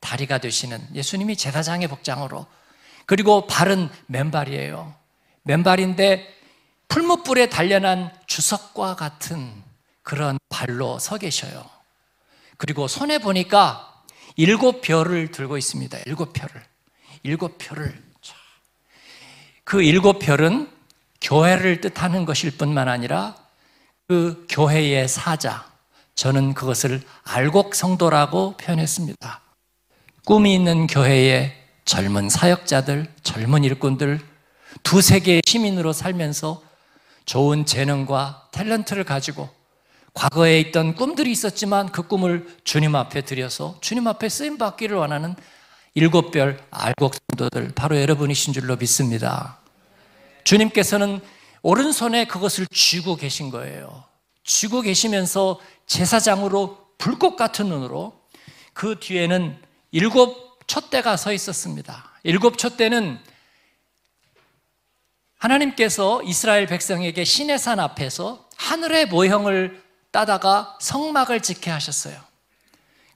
[0.00, 2.46] 다리가 되시는 예수님이 제사장의 복장으로
[3.06, 4.94] 그리고 발은 맨발이에요.
[5.42, 6.26] 맨발인데
[6.88, 9.62] 풀무불에 단련한 주석과 같은
[10.02, 11.64] 그런 발로 서 계셔요.
[12.56, 14.04] 그리고 손에 보니까
[14.36, 15.98] 일곱 별을 들고 있습니다.
[16.06, 16.62] 일곱 별을.
[17.22, 18.02] 일곱 별을.
[19.64, 20.70] 그 일곱 별은
[21.20, 23.36] 교회를 뜻하는 것일 뿐만 아니라
[24.08, 25.64] 그 교회의 사자,
[26.14, 29.40] 저는 그것을 알곡 성도라고 표현했습니다.
[30.24, 34.20] 꿈이 있는 교회의 젊은 사역자들, 젊은 일꾼들,
[34.82, 36.62] 두세 개의 시민으로 살면서
[37.24, 39.48] 좋은 재능과 탤런트를 가지고
[40.14, 45.34] 과거에 있던 꿈들이 있었지만 그 꿈을 주님 앞에 드려서 주님 앞에 쓰임 받기를 원하는
[45.94, 49.58] 일곱 별 알곡 성도들 바로 여러분이신 줄로 믿습니다.
[50.44, 51.20] 주님께서는
[51.62, 54.04] 오른손에 그것을 쥐고 계신 거예요.
[54.44, 58.20] 쥐고 계시면서 제사장으로 불꽃 같은 눈으로
[58.72, 59.58] 그 뒤에는
[59.92, 62.10] 일곱 촛대가 서 있었습니다.
[62.22, 63.18] 일곱 촛대는
[65.38, 69.81] 하나님께서 이스라엘 백성에게 신의 산 앞에서 하늘의 모형을
[70.12, 72.16] 따다가 성막을 짓게 하셨어요.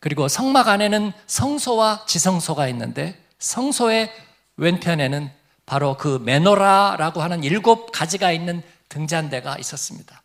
[0.00, 4.12] 그리고 성막 안에는 성소와 지성소가 있는데 성소의
[4.56, 5.30] 왼편에는
[5.66, 10.22] 바로 그 메노라라고 하는 일곱 가지가 있는 등잔대가 있었습니다.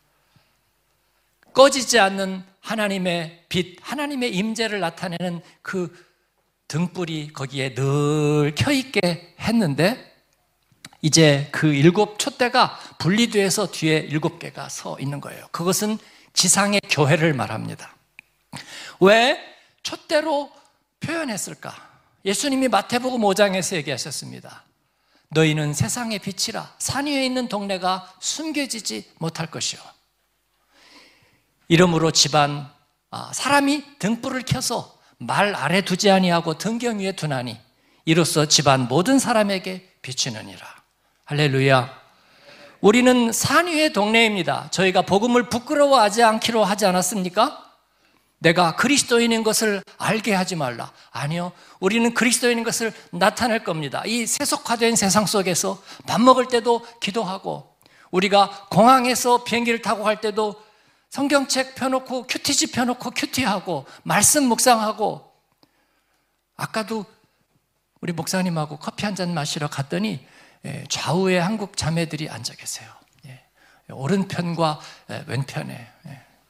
[1.53, 5.93] 꺼지지 않는 하나님의 빛, 하나님의 임재를 나타내는 그
[6.67, 10.11] 등불이 거기에 늘 켜있게 했는데
[11.01, 15.47] 이제 그 일곱 촛대가 분리돼서 뒤에 일곱 개가 서 있는 거예요.
[15.51, 15.97] 그것은
[16.33, 17.95] 지상의 교회를 말합니다.
[18.99, 19.39] 왜
[19.83, 20.51] 촛대로
[20.99, 21.89] 표현했을까?
[22.23, 24.63] 예수님이 마태복음 5장에서 얘기하셨습니다.
[25.29, 29.79] 너희는 세상의 빛이라 산 위에 있는 동네가 숨겨지지 못할 것이요.
[31.67, 32.69] 이러므로 집안
[33.11, 37.59] 아, 사람이 등불을 켜서 말 아래 두지 아니하고 등경 위에 두나니
[38.05, 40.65] 이로써 집안 모든 사람에게 비추느니라.
[41.25, 42.00] 할렐루야.
[42.81, 44.69] 우리는 산 위의 동네입니다.
[44.71, 47.63] 저희가 복음을 부끄러워하지 않기로 하지 않았습니까?
[48.39, 50.91] 내가 그리스도인인 것을 알게 하지 말라.
[51.11, 51.51] 아니요.
[51.79, 54.01] 우리는 그리스도인인 것을 나타낼 겁니다.
[54.07, 57.75] 이 세속화된 세상 속에서 밥 먹을 때도 기도하고
[58.09, 60.59] 우리가 공항에서 비행기를 타고 갈 때도
[61.09, 65.31] 성경책 펴놓고 큐티지 펴놓고 큐티하고 말씀 묵상하고
[66.55, 67.05] 아까도
[68.01, 70.27] 우리 목사님하고 커피 한 잔 마시러 갔더니 예,
[70.89, 72.89] 좌우에 한국 자매들이 앉아 계세요.
[73.25, 73.41] 예,
[73.89, 75.87] 오른편과 예, 왼편에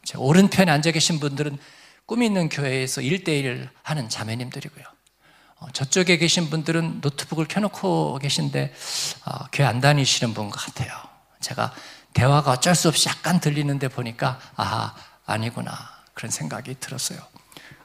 [0.03, 1.57] 제 오른편에 앉아 계신 분들은
[2.05, 4.83] 꿈 있는 교회에서 1대1 하는 자매님들이고요.
[5.61, 8.73] 어, 저쪽에 계신 분들은 노트북을 켜놓고 계신데
[9.25, 10.91] 어, 교회 안 다니시는 분 같아요.
[11.39, 11.73] 제가
[12.13, 14.95] 대화가 어쩔 수 없이 약간 들리는데 보니까 아
[15.25, 15.71] 아니구나
[16.13, 17.19] 그런 생각이 들었어요.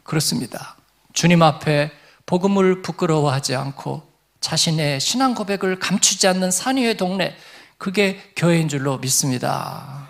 [0.03, 0.77] 그렇습니다.
[1.13, 1.93] 주님 앞에
[2.25, 4.06] 복음을 부끄러워하지 않고
[4.41, 7.37] 자신의 신앙 고백을 감추지 않는 산위의 동네
[7.79, 10.09] 그게 교회인 줄로 믿습니다.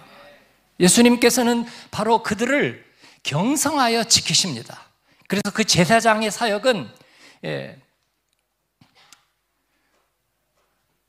[0.78, 2.84] 예수님께서는 바로 그들을
[3.22, 4.80] 경성하여 지키십니다.
[5.26, 6.88] 그래서 그 제사장의 사역은
[7.44, 7.78] 예,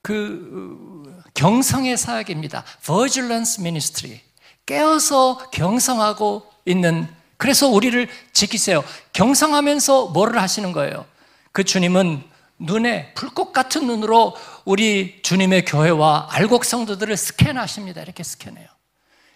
[0.02, 2.64] 그 경성의 사역입니다.
[2.82, 4.22] Vigilance Ministry.
[4.66, 8.84] 깨어서 경성하고 있는 그래서 우리를 지키세요.
[9.14, 11.06] 경성하면서 뭐를 하시는 거예요?
[11.52, 12.24] 그 주님은
[12.60, 18.02] 눈에 불꽃 같은 눈으로 우리 주님의 교회와 알곡 성도들을 스캔하십니다.
[18.02, 18.68] 이렇게 스캔해요.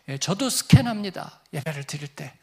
[0.10, 1.42] 예, 저도 스캔합니다.
[1.54, 2.34] 예배를 드릴 때.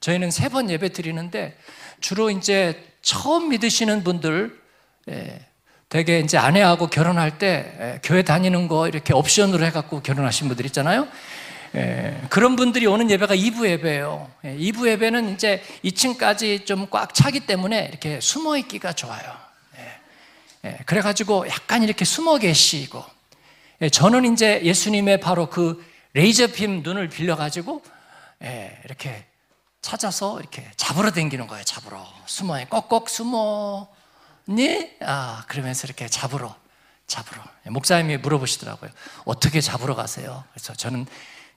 [0.00, 1.58] 저희는 세 번 예배 드리는데
[2.00, 4.60] 주로 이제 처음 믿으시는 분들
[5.10, 5.40] 예,
[5.88, 11.08] 되게 이제 아내하고 결혼할 때 예, 교회 다니는 거 이렇게 옵션으로 해갖고 결혼하신 분들 있잖아요.
[11.74, 14.30] 예, 그런 분들이 오는 예배가 2부 예배예요.
[14.44, 19.47] 예, 2부 예배는 이제 2층까지 좀 꽉 차기 때문에 이렇게 숨어 있기가 좋아요.
[20.68, 23.04] 예, 예, 그래가지고 약간 이렇게 숨어 계시고,
[23.82, 27.82] 예, 저는 이제 예수님의 바로 그 레이저빔 눈을 빌려가지고
[28.42, 29.26] 예, 이렇게
[29.82, 31.64] 찾아서 이렇게 잡으러 댕기는 거예요.
[31.64, 32.66] 잡으러 숨어요.
[32.68, 33.86] 꼭꼭 숨어니?
[35.00, 36.54] 아 그러면서 이렇게 잡으러
[37.06, 38.90] 잡으러 목사님이 물어보시더라고요.
[39.24, 40.44] 어떻게 잡으러 가세요?
[40.52, 41.06] 그래서 저는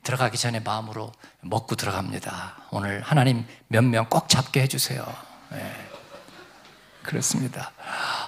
[0.03, 2.57] 들어가기 전에 마음으로 먹고 들어갑니다.
[2.71, 5.05] 오늘 하나님 몇 명 꼭 잡게 해주세요.
[5.51, 5.90] 네.
[7.03, 7.71] 그렇습니다.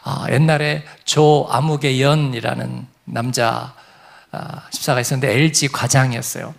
[0.04, 3.76] 아, 옛날에 조 아무개 연이라는 남자
[4.32, 6.54] 아, 집사가 있었는데 LG 과장이었어요.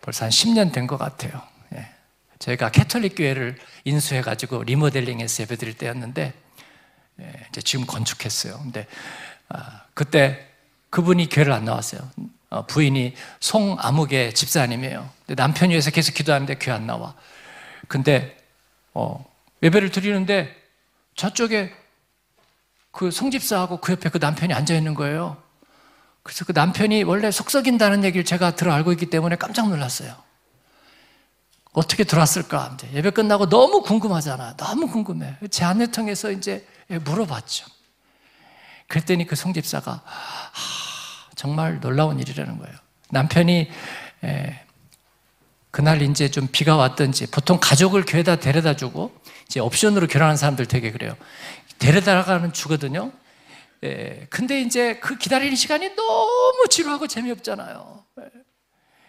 [0.00, 1.40] 벌써 한 10년 된 것 같아요.
[1.74, 1.88] 예.
[2.40, 6.32] 저희가 캐톨릭 교회를 인수해가지고 리모델링해서 예배드릴 때였는데
[7.20, 8.58] 예, 이제 지금 건축했어요.
[8.58, 8.86] 근데
[9.48, 10.46] 아, 그때
[10.90, 12.00] 그분이 교회를 안 나왔어요.
[12.50, 15.08] 어, 부인이 송아무개 집사님이에요.
[15.28, 17.14] 남편이 위해서 계속 기도하는데 교회 안 나와.
[17.88, 18.36] 근데
[18.94, 19.24] 어,
[19.62, 20.61] 예배를 드리는데
[21.14, 21.72] 저쪽에
[22.90, 25.42] 그 송집사하고 그 옆에 그 남편이 앉아 있는 거예요.
[26.22, 30.14] 그래서 그 남편이 원래 속썩인다는 얘기를 제가 들어 알고 있기 때문에 깜짝 놀랐어요.
[31.72, 32.72] 어떻게 들어왔을까?
[32.74, 34.56] 이제 예배 끝나고 너무 궁금하잖아.
[34.56, 35.36] 너무 궁금해.
[35.50, 37.66] 제 안내 통해서 이제 물어봤죠.
[38.88, 40.02] 그랬더니 그 송집사가
[41.34, 42.76] 정말 놀라운 일이라는 거예요.
[43.10, 43.70] 남편이
[44.24, 44.66] 에,
[45.70, 50.90] 그날 이제 좀 비가 왔든지 보통 가족을 교회다 데려다 주고 이제 옵션으로 결혼한 사람들 되게
[50.90, 51.16] 그래요.
[51.78, 53.12] 데려다 가는 주거든요.
[53.84, 58.04] 에, 근데 이제 그 기다리는 시간이 너무 지루하고 재미없잖아요.
[58.20, 58.22] 에,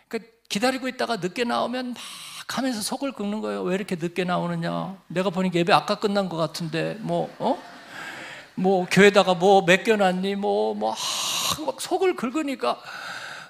[0.08, 0.20] 그
[0.50, 3.64] 기다리고 있다가 늦게 나오면 막 하면서 속을 긁는 거예요.
[3.64, 4.98] 왜 이렇게 늦게 나오느냐?
[5.08, 7.62] 내가 보니까 예배 아까 끝난 것 같은데 뭐 어?
[8.56, 10.36] 뭐 교회다가 뭐 맡겨놨니?
[10.36, 10.96] 뭐 뭐.
[11.66, 12.82] 막 속을 긁으니까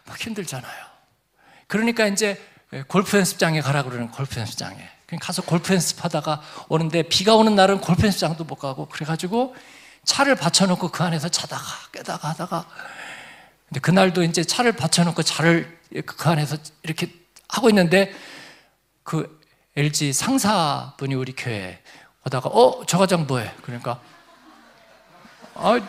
[0.06, 0.86] 막 힘들잖아요.
[1.68, 2.40] 그러니까 이제
[2.88, 4.78] 골프 연습장에 가라 그러는 골프 연습장에.
[5.20, 9.56] 가서 골프 연습하다가 오는데 비가 오는 날은 골프 연습장도 못 가고 그래가지고
[10.04, 12.66] 차를 받쳐놓고 그 안에서 자다가 깨다가 하다가
[13.70, 17.14] 근데 그날도 이제 차를 받쳐놓고 차를 그 안에서 이렇게
[17.48, 18.14] 하고 있는데
[19.04, 19.42] 그
[19.76, 21.82] LG 상사분이 우리 교회
[22.26, 22.86] 오다가 어?
[22.86, 23.52] 저 과장 뭐해?
[23.64, 24.00] 그러니까
[25.56, 25.80] 아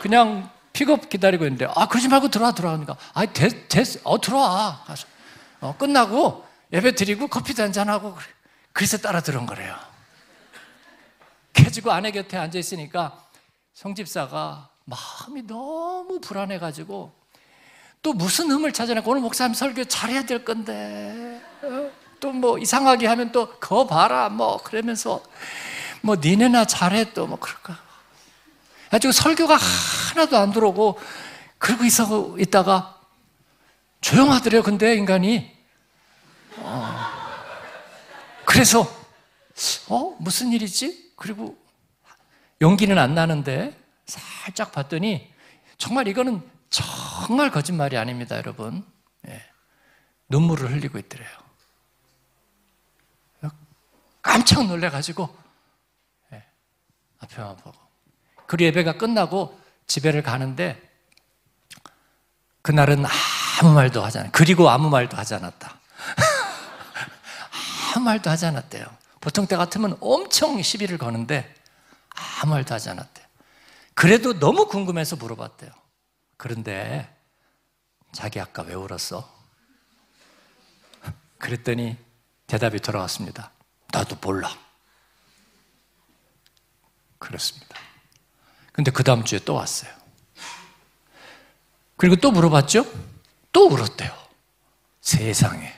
[0.00, 5.06] 그냥 픽업 기다리고 있는데 아 그러지 말고 들어와 들어가니까 아 됐, 됐, 어 들어와 가서
[5.60, 8.26] 어, 끝나고 예배 드리고 커피도 한잔 하고 그래
[8.86, 9.76] 서 따라 들은 거래요.
[11.52, 13.22] 깨지고 아내 곁에 앉아 있으니까
[13.74, 17.12] 성집사가 마음이 너무 불안해가지고
[18.02, 21.90] 또 무슨 흠을 찾아내 오늘 목사님 설교 잘해야 될 건데 어?
[22.20, 25.22] 또뭐 이상하게 하면 또거 봐라 뭐 그러면서
[26.00, 27.78] 뭐 니네나 잘해 또 뭐 그럴까
[28.90, 30.98] 가지고 설교가 하나도 안 들어오고
[31.58, 32.98] 그러고 있어 있다가
[34.00, 34.62] 조용하더래요.
[34.62, 35.50] 근데 인간이
[36.58, 37.17] 어.
[38.48, 38.90] 그래서
[39.90, 41.12] 어 무슨 일이지?
[41.16, 41.58] 그리고
[42.62, 45.30] 용기는 안 나는데 살짝 봤더니
[45.76, 48.86] 정말 이거는 정말 거짓말이 아닙니다, 여러분.
[49.28, 49.42] 예.
[50.30, 51.28] 눈물을 흘리고 있더래요.
[54.22, 55.28] 깜짝 놀래가지고
[56.32, 56.42] 예.
[57.18, 57.78] 앞에만 보고
[58.46, 60.80] 그 예배가 끝나고 집에를 가는데
[62.62, 63.04] 그날은
[63.60, 65.78] 아무 말도 하지 않았 그리고 아무 말도 하지 않았다.
[67.98, 68.86] 아무 말도 하지 않았대요.
[69.20, 71.52] 보통 때 같으면 엄청 시비를 거는데
[72.40, 73.26] 아무 말도 하지 않았대요.
[73.94, 75.72] 그래도 너무 궁금해서 물어봤대요.
[76.36, 77.12] 그런데
[78.12, 79.28] 자기 아까 왜 울었어?
[81.38, 81.96] 그랬더니
[82.46, 83.50] 대답이 돌아왔습니다.
[83.92, 84.56] 나도 몰라.
[87.18, 87.76] 그렇습니다.
[88.72, 89.90] 근데 그 다음 주에 또 왔어요.
[91.96, 92.86] 그리고 또 물어봤죠?
[93.52, 94.16] 또 울었대요.
[95.00, 95.77] 세상에.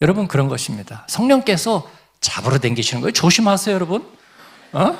[0.00, 1.04] 여러분 그런 것입니다.
[1.08, 3.12] 성령께서 잡으러 댕기시는 거예요.
[3.12, 4.08] 조심하세요, 여러분.
[4.72, 4.96] 어?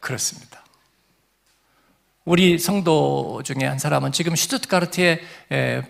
[0.00, 0.62] 그렇습니다.
[2.24, 5.20] 우리 성도 중에 한 사람은 지금 슈투트가르트의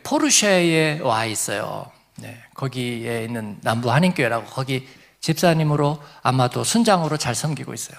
[0.03, 1.91] 포르쉐에 와 있어요.
[2.17, 4.89] 네, 거기에 있는 남부 한인교회라고 거기
[5.21, 7.99] 집사님으로 아마도 순장으로 잘 섬기고 있어요.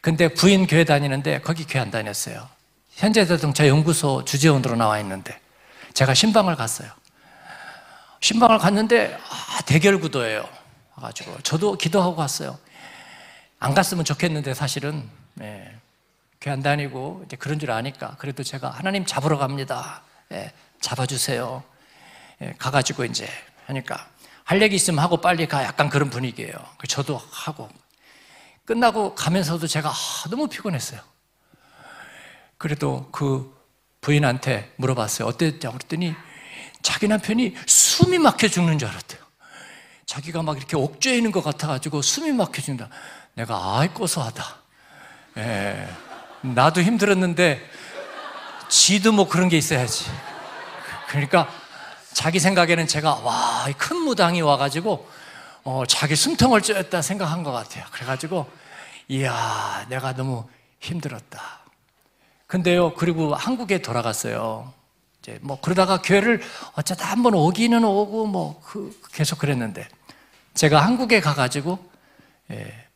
[0.00, 2.48] 근데 부인 교회 다니는데 거기 교회 안 다녔어요.
[2.90, 5.38] 현대자동차 연구소 주재원으로 나와 있는데
[5.94, 6.90] 제가 신방을 갔어요.
[8.22, 10.48] 신방을 갔는데 아, 대결 구도예요.
[10.94, 12.56] 가지고 저도 기도하고 갔어요.
[13.58, 15.76] 안 갔으면 좋겠는데 사실은 네,
[16.40, 20.02] 교회 안 다니고 이제 그런 줄 아니까 그래도 제가 하나님 잡으러 갑니다.
[20.28, 21.64] 네, 잡아주세요.
[22.38, 23.28] 네, 가가지고 이제
[23.66, 24.08] 하니까
[24.44, 26.54] 할 얘기 있으면 하고 빨리 가 약간 그런 분위기예요.
[26.78, 27.68] 그 저도 하고
[28.64, 31.00] 끝나고 가면서도 제가 아, 너무 피곤했어요.
[32.56, 33.52] 그래도 그
[34.00, 35.26] 부인한테 물어봤어요.
[35.26, 36.14] 어땠냐고 그랬더니
[36.82, 37.54] 자기 남편이
[37.92, 39.20] 숨이 막혀 죽는 줄 알았대요.
[40.06, 42.88] 자기가 막 이렇게 옥죄 있는 것 같아가지고 숨이 막혀 죽는다.
[43.34, 44.44] 내가 아이 고소하다.
[45.38, 45.88] 예.
[46.40, 47.60] 나도 힘들었는데
[48.68, 50.06] 지도 뭐 그런 게 있어야지.
[51.08, 51.48] 그러니까
[52.14, 55.08] 자기 생각에는 제가 와 큰 무당이 와가지고
[55.64, 57.84] 어, 자기 숨통을 쬐었다 생각한 것 같아요.
[57.92, 58.50] 그래가지고
[59.08, 60.48] 이야 내가 너무
[60.80, 61.60] 힘들었다.
[62.46, 64.72] 근데요 그리고 한국에 돌아갔어요.
[65.22, 66.42] 이제 뭐 그러다가 교회를
[66.74, 69.86] 어쩌다 한번 오기는 오고 뭐 그 계속 그랬는데
[70.54, 71.78] 제가 한국에 가가지고
[72.50, 72.86] 예,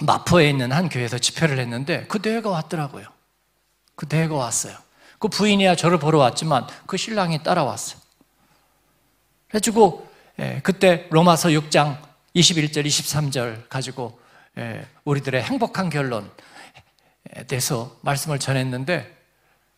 [0.00, 3.06] 마포에 있는 한 교회에서 집회를 했는데 그 대회가 왔더라고요.
[3.94, 4.76] 그 대회가 왔어요.
[5.18, 8.00] 그 부인이야 저를 보러 왔지만 그 신랑이 따라왔어요.
[9.48, 12.00] 그래가지고 예, 그때 로마서 6장
[12.34, 14.18] 21절, 23절 가지고
[14.58, 16.26] 예, 우리들의 행복한 결론에
[17.46, 19.16] 대해서 말씀을 전했는데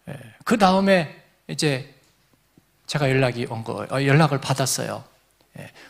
[0.09, 1.95] 예, 그 다음에 이제
[2.87, 5.05] 제가 연락이 온 거, 어, 연락을 받았어요.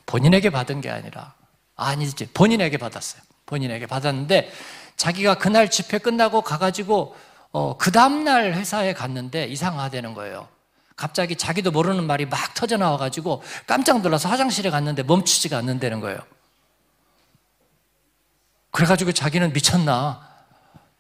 [0.07, 1.35] 본인에게 받은 게 아니라
[1.77, 3.23] 아니지 본인에게 받았어요.
[3.47, 4.53] 본인에게 받았는데
[4.97, 7.17] 자기가 그날 집회 끝나고 가가지고
[7.53, 10.49] 어, 그 다음날 회사에 갔는데 이상하다는 거예요.
[10.97, 16.19] 갑자기 자기도 모르는 말이 막 터져 나와가지고 깜짝 놀라서 화장실에 갔는데 멈추지가 않는다는 거예요.
[18.71, 20.29] 그래가지고 자기는 미쳤나.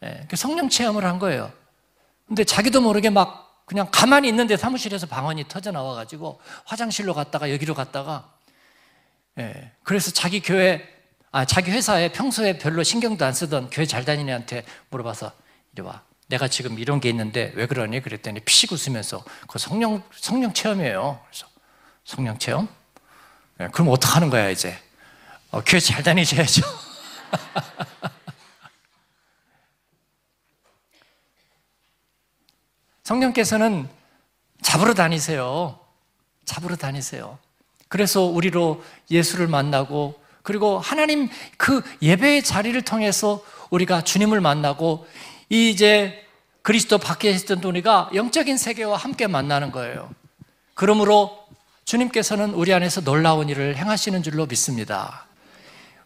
[0.05, 1.53] 예, 성령 체험을 한 거예요.
[2.27, 8.35] 근데 자기도 모르게 막 그냥 가만히 있는데 사무실에서 방언이 터져 나와가지고 화장실로 갔다가 여기로 갔다가
[9.39, 10.87] 예, 그래서 자기 교회,
[11.33, 15.33] 아, 자기 회사에 평소에 별로 신경도 안 쓰던 교회 잘 다니는 애한테 물어봐서
[15.73, 16.03] 이리 와.
[16.29, 18.01] 내가 지금 이런 게 있는데 왜 그러니?
[18.01, 21.21] 그랬더니 피식 웃으면서 그 성령, 성령 체험이에요.
[21.27, 21.47] 그래서
[22.05, 22.69] 성령 체험?
[23.59, 24.79] 네, 그럼 어떡하는 거야, 이제?
[25.51, 26.63] 어, 교회 잘 다니셔야죠.
[33.05, 33.89] 성령께서는
[34.63, 35.79] 잡으러 다니세요.
[36.45, 37.39] 잡으러 다니세요.
[37.89, 45.07] 그래서 우리로 예수를 만나고 그리고 하나님 그 예배의 자리를 통해서 우리가 주님을 만나고
[45.49, 46.27] 이제
[46.63, 50.11] 그리스도 밖에 있었던 우리가 영적인 세계와 함께 만나는 거예요.
[50.75, 51.47] 그러므로
[51.85, 55.27] 주님께서는 우리 안에서 놀라운 일을 행하시는 줄로 믿습니다.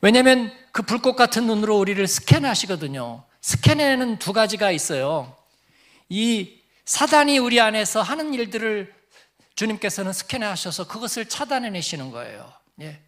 [0.01, 3.23] 왜냐하면 그 불꽃 같은 눈으로 우리를 스캔하시거든요.
[3.41, 5.35] 스캔에는 두 가지가 있어요.
[6.09, 6.58] 이
[6.89, 8.91] 사단이 우리 안에서 하는 일들을
[9.57, 12.51] 주님께서는 스캔하셔서 그것을 차단해내시는 거예요.
[12.81, 12.99] 예.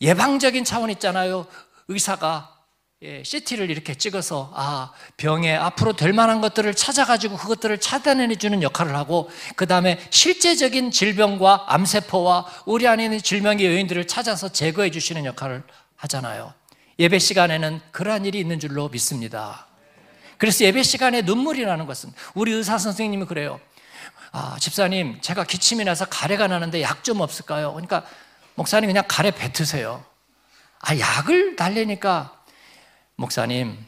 [0.00, 1.46] 예방적인 차원 있잖아요.
[1.88, 2.60] 의사가
[3.02, 8.96] 예, CT를 이렇게 찍어서 아 병에 앞으로 될 만한 것들을 찾아가지고 그것들을 차단해 주는 역할을
[8.96, 15.62] 하고 그 다음에 실제적인 질병과 암세포와 우리 안에 있는 질병의 요인들을 찾아서 제거해 주시는 역할을
[15.96, 16.54] 하잖아요.
[16.98, 19.66] 예배 시간에는 그러한 일이 있는 줄로 믿습니다.
[20.42, 23.60] 그래서 예배 시간에 눈물이 나는 것은 우리 의사 선생님이 그래요.
[24.32, 27.70] 아 집사님 제가 기침이 나서 가래가 나는데 약 좀 없을까요?
[27.74, 28.04] 그러니까
[28.56, 30.04] 목사님 그냥 가래 뱉으세요.
[30.80, 32.42] 아 약을 달래니까
[33.14, 33.86] 목사님,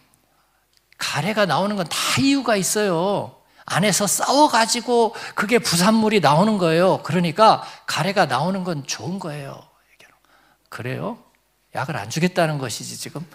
[0.96, 3.34] 가래가 나오는 건 다 이유가 있어요.
[3.66, 7.02] 안에서 싸워가지고 그게 부산물이 나오는 거예요.
[7.02, 9.60] 그러니까 가래가 나오는 건 좋은 거예요.
[10.68, 11.18] 그래요?
[11.74, 13.26] 약을 안 주겠다는 것이지, 지금.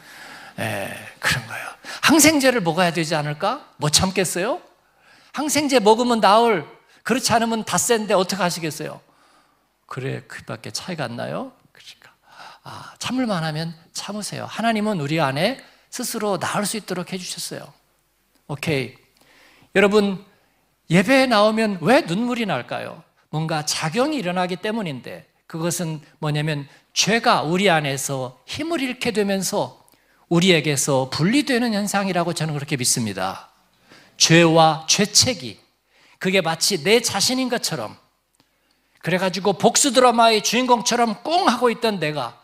[0.59, 1.65] 예, 그런 거예요.
[2.03, 3.65] 항생제를 먹어야 되지 않을까?
[3.77, 4.61] 못 참겠어요?
[5.33, 6.65] 항생제 먹으면 나을.
[7.03, 8.99] 그렇지 않으면 다 센데 어떻게 하시겠어요?
[9.85, 11.53] 그래, 그밖에 차이가 안 나요?
[11.71, 12.11] 그러니까.
[12.63, 14.45] 아, 참을만 하면 참으세요.
[14.45, 17.73] 하나님은 우리 안에 스스로 나을 수 있도록 해주셨어요.
[18.47, 18.95] 오케이.
[19.75, 20.23] 여러분,
[20.89, 23.03] 예배에 나오면 왜 눈물이 날까요?
[23.29, 29.78] 뭔가 작용이 일어나기 때문인데, 그것은 뭐냐면, 죄가 우리 안에서 힘을 잃게 되면서
[30.29, 33.49] 우리에게서 분리되는 현상이라고 저는 그렇게 믿습니다.
[34.17, 35.59] 죄와 죄책이
[36.19, 37.97] 그게 마치 내 자신인 것처럼
[39.01, 42.39] 그래가지고 복수 드라마의 주인공처럼 꽁 하고 있던 내가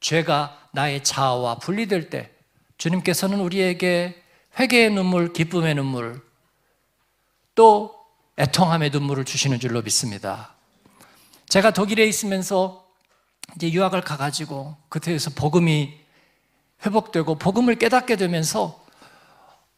[0.00, 2.30] 죄가 나의 자아와 분리될 때
[2.78, 4.20] 주님께서는 우리에게
[4.58, 6.20] 회개의 눈물, 기쁨의 눈물,
[7.54, 7.94] 또
[8.36, 10.54] 애통함의 눈물을 주시는 줄로 믿습니다.
[11.48, 12.84] 제가 독일에 있으면서
[13.54, 16.03] 이제 유학을 가가지고 그때에서 복음이
[16.84, 18.84] 회복되고 복음을 깨닫게 되면서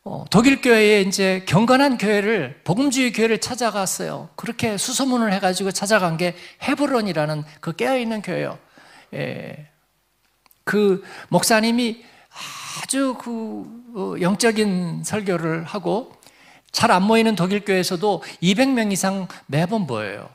[0.05, 4.29] 어, 독일 교회에 이제 경건한 교회를 복음주의 교회를 찾아갔어요.
[4.37, 8.57] 그렇게 수소문을 해가지고 찾아간 게 헤브론이라는 그 깨어 있는 교회요.
[9.15, 9.67] 예.
[10.63, 12.05] 그 목사님이
[12.83, 13.65] 아주 그
[13.97, 16.13] 어, 영적인 설교를 하고
[16.71, 20.29] 잘 안 모이는 독일 교회에서도 200명 이상 매번 모여요.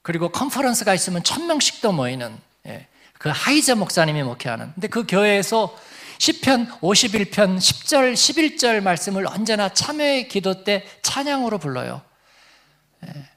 [0.00, 2.34] 그리고 컨퍼런스가 있으면 1000명씩도 모이는
[2.66, 2.86] 예.
[3.18, 4.72] 그 하이자 목사님이 목회하는.
[4.74, 5.76] 근데 그 교회에서
[6.18, 12.02] 10편 51편 10절 11절 말씀을 언제나 참여의 기도 때 찬양으로 불러요.
[13.06, 13.28] 예.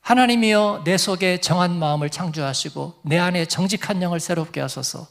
[0.00, 5.06] 하나님이여 내 속에 정한 마음을 창조하시고 내 안에 정직한 영을 새롭게 하소서.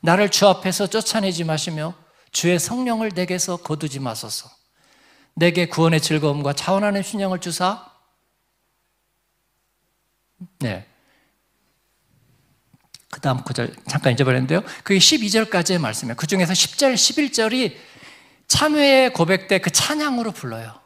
[0.00, 1.94] 나를 주 앞에서 쫓아내지 마시며
[2.32, 4.50] 주의 성령을 내게서 거두지 마소서.
[5.34, 7.90] 내게 구원의 즐거움과 자원하는 신령을 주사.
[10.58, 10.86] 네.
[13.10, 14.62] 그 다음 구절 잠깐 잊어버렸는데요.
[14.82, 16.16] 그게 12절까지의 말씀이에요.
[16.16, 17.76] 그 중에서 10절, 11절이
[18.48, 20.80] 참회의 고백 때 그 찬양으로 불러요.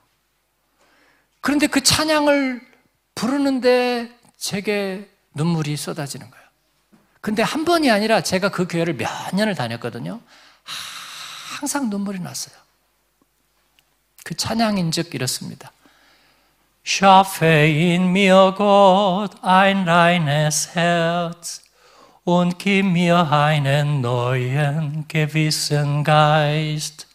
[1.41, 2.61] 그런데 그 찬양을
[3.15, 6.45] 부르는데 제게 눈물이 쏟아지는 거예요.
[7.21, 10.21] 근데 한 번이 아니라 제가 그 교회를 몇 년을 다녔거든요.
[11.59, 12.55] 항상 눈물이 났어요.
[14.25, 15.73] 그 찬양인 즉 이렇습니다.
[16.87, 18.55] Schaffe in mir
[22.30, 27.08] und gib mir einen neuen, gewissen Geist.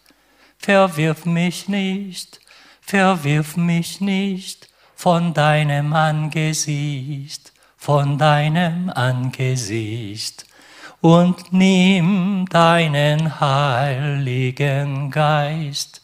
[0.57, 2.39] Verwirf mich nicht,
[2.81, 10.45] verwirf mich nicht von deinem Angesicht, von deinem Angesicht.
[11.01, 16.01] Und nimm deinen Heiligen Geist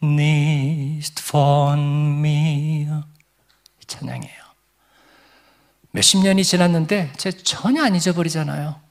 [0.00, 3.04] nicht von mir.
[3.88, 4.41] 찬양이에요.
[5.93, 8.81] 몇십 년이 지났는데 제 전혀 안 잊어버리잖아요.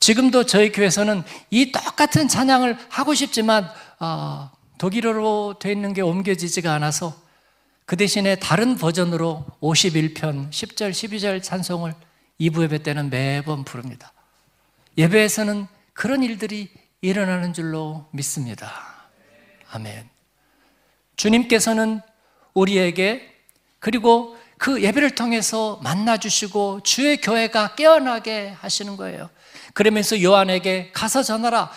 [0.00, 7.14] 지금도 저희 교회에서는 이 똑같은 찬양을 하고 싶지만 어, 독일어로 돼 있는 게 옮겨지지가 않아서
[7.84, 11.94] 그 대신에 다른 버전으로 51편 10절 12절 찬송을
[12.40, 14.14] 2부 예배 때는 매번 부릅니다.
[14.96, 16.70] 예배에서는 그런 일들이
[17.02, 18.72] 일어나는 줄로 믿습니다.
[19.70, 20.08] 아멘.
[21.16, 22.00] 주님께서는
[22.54, 23.36] 우리에게
[23.80, 29.30] 그리고 그 예배를 통해서 만나주시고 주의 교회가 깨어나게 하시는 거예요.
[29.72, 31.70] 그러면서 요한에게 가서 전하라.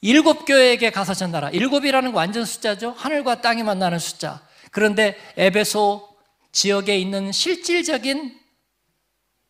[0.00, 1.50] 일곱 교회에게 가서 전하라.
[1.50, 2.94] 일곱이라는 완전 숫자죠.
[2.96, 4.40] 하늘과 땅이 만나는 숫자.
[4.70, 6.08] 그런데 에베소
[6.52, 8.40] 지역에 있는 실질적인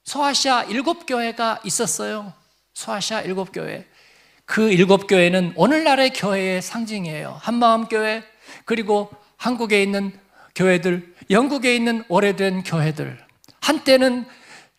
[0.03, 2.33] 소아시아 일곱 교회가 있었어요.
[2.75, 3.87] 소아시아 일곱 교회.
[4.45, 7.39] 그 일곱 교회는 오늘날의 교회의 상징이에요.
[7.41, 8.25] 한마음 교회,
[8.65, 10.19] 그리고 한국에 있는
[10.57, 13.19] 교회들, 영국에 있는 오래된 교회들.
[13.61, 14.27] 한때는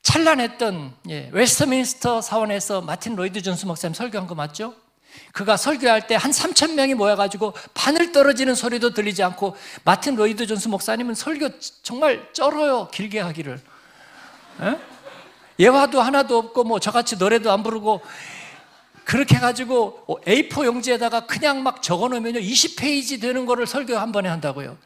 [0.02, 4.74] 찬란했던 예, 웨스트민스터 사원에서 마틴 로이드 존스 목사님 설교한 거 맞죠?
[5.34, 10.70] 그가 설교할 때 한 3천 명이 모여가지고 바늘 떨어지는 소리도 들리지 않고 마틴 로이드 존스
[10.70, 11.50] 목사님은 설교
[11.84, 13.60] 정말 쩔어요 길게 하기를
[14.62, 14.80] 예?
[15.60, 18.02] 예화도 하나도 없고 뭐 저같이 노래도 안 부르고
[19.04, 24.78] 그렇게 해가지고 A4 용지에다가 그냥 막 적어놓으면요 20페이지 되는 거를 설교 한 번에 한다고요.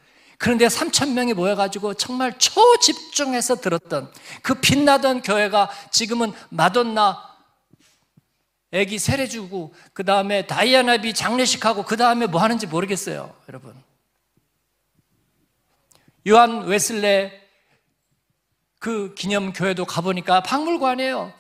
[0.42, 4.12] 그런데 3천 명이 모여가지고 정말 초집중해서 들었던
[4.42, 7.38] 그 빛나던 교회가 지금은 마돈나
[8.72, 13.76] 애기 세례 주고 그 다음에 다이아나비 장례식하고 그 다음에 뭐 하는지 모르겠어요, 여러분.
[16.28, 17.40] 요한 웨슬레
[18.80, 21.32] 그 기념 교회도 가보니까 박물관이에요.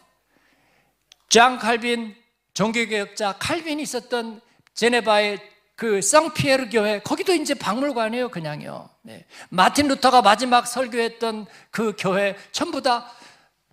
[1.28, 2.16] 장 칼빈
[2.54, 4.42] 종교개혁자 칼빈이 있었던
[4.76, 5.40] 제네바의
[5.82, 8.88] 그 상피에르 교회 거기도 이제 박물관이에요, 그냥요.
[9.02, 9.26] 네.
[9.50, 13.12] 마틴 루터가 마지막 설교했던 그 교회 전부 다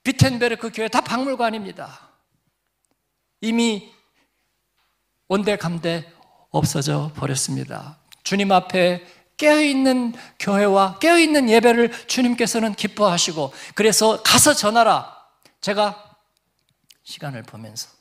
[0.04, 2.09] 비텐베르크 교회 다 박물관입니다.
[3.42, 3.92] 이미
[5.28, 6.11] 온데감데
[6.48, 7.98] 없어져 버렸습니다.
[8.22, 9.06] 주님 앞에
[9.36, 15.14] 깨어있는 교회와 깨어있는 예배를 주님께서는 기뻐하시고 그래서 가서 전하라.
[15.61, 16.16] 제가
[17.02, 17.97] 시간을 보면서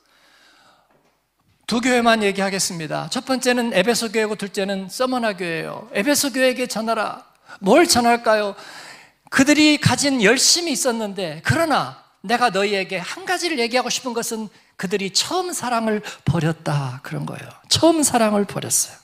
[1.68, 3.10] 두 교회만 얘기하겠습니다.
[3.10, 5.90] 첫 번째는 에베소 교회고 둘째는 서머나 교회예요.
[5.94, 7.26] 에베소 교회에게 전하라.
[7.60, 8.56] 뭘 전할까요?
[9.30, 14.48] 그들이 가진 열심이 있었는데 그러나 내가 너희에게 한 가지를 얘기하고 싶은 것은
[14.78, 17.02] 그들이 처음 사랑을 버렸다.
[17.04, 17.50] 그런 거예요.
[17.68, 18.96] 처음 사랑을 버렸어요.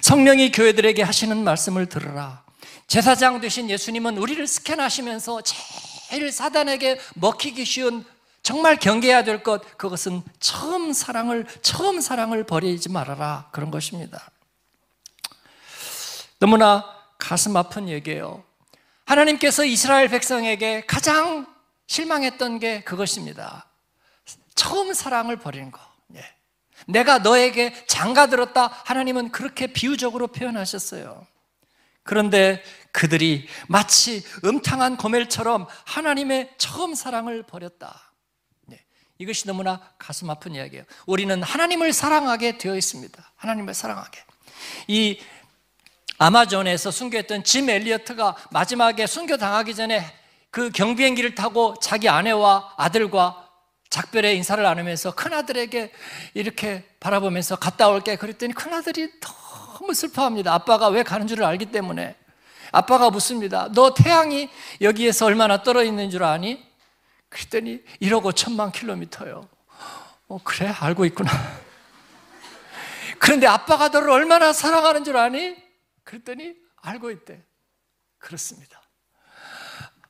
[0.00, 2.42] 성령이 교회들에게 하시는 말씀을 들으라.
[2.86, 8.06] 제사장 되신 예수님은 우리를 스캔하시면서 제일 사단에게 먹히기 쉬운
[8.48, 13.50] 정말 경계해야 될 것, 그것은 처음 사랑을, 처음 사랑을 버리지 말아라.
[13.52, 14.30] 그런 것입니다.
[16.38, 16.82] 너무나
[17.18, 18.42] 가슴 아픈 얘기예요.
[19.04, 21.46] 하나님께서 이스라엘 백성에게 가장
[21.88, 23.66] 실망했던 게 그것입니다.
[24.54, 25.78] 처음 사랑을 버리는 거.
[26.14, 26.24] 예.
[26.86, 28.80] 내가 너에게 장가들었다.
[28.86, 31.26] 하나님은 그렇게 비유적으로 표현하셨어요.
[32.02, 38.07] 그런데 그들이 마치 음탕한 고멜처럼 하나님의 처음 사랑을 버렸다.
[39.18, 40.84] 네, 이것이 너무나 가슴 아픈 이야기예요.
[41.06, 43.32] 우리는 하나님을 사랑하게 되어 있습니다.
[43.36, 44.20] 하나님을 사랑하게.
[44.86, 45.18] 이
[46.18, 50.04] 아마존에서 순교했던 짐 엘리어트가 마지막에 순교 당하기 전에
[50.50, 53.48] 그 경비행기를 타고 자기 아내와 아들과
[53.90, 55.92] 작별의 인사를 나누면서 큰아들에게
[56.34, 60.52] 이렇게 바라보면서 갔다 올게 그랬더니 큰아들이 너무 슬퍼합니다.
[60.52, 62.16] 아빠가 왜 가는 줄을 알기 때문에.
[62.70, 63.68] 아빠가 묻습니다.
[63.72, 64.50] 너 태양이
[64.80, 66.67] 여기에서 얼마나 떨어 있는 줄 아니?
[67.28, 69.48] 그랬더니 1억 5천만 킬로미터요.
[70.28, 71.30] 어, 그래, 알고 있구나.
[73.18, 75.56] 그런데 아빠가 너를 얼마나 사랑하는 줄 아니?
[76.04, 77.44] 그랬더니 알고 있대.
[78.18, 78.80] 그렇습니다.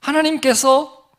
[0.00, 1.10] 하나님께서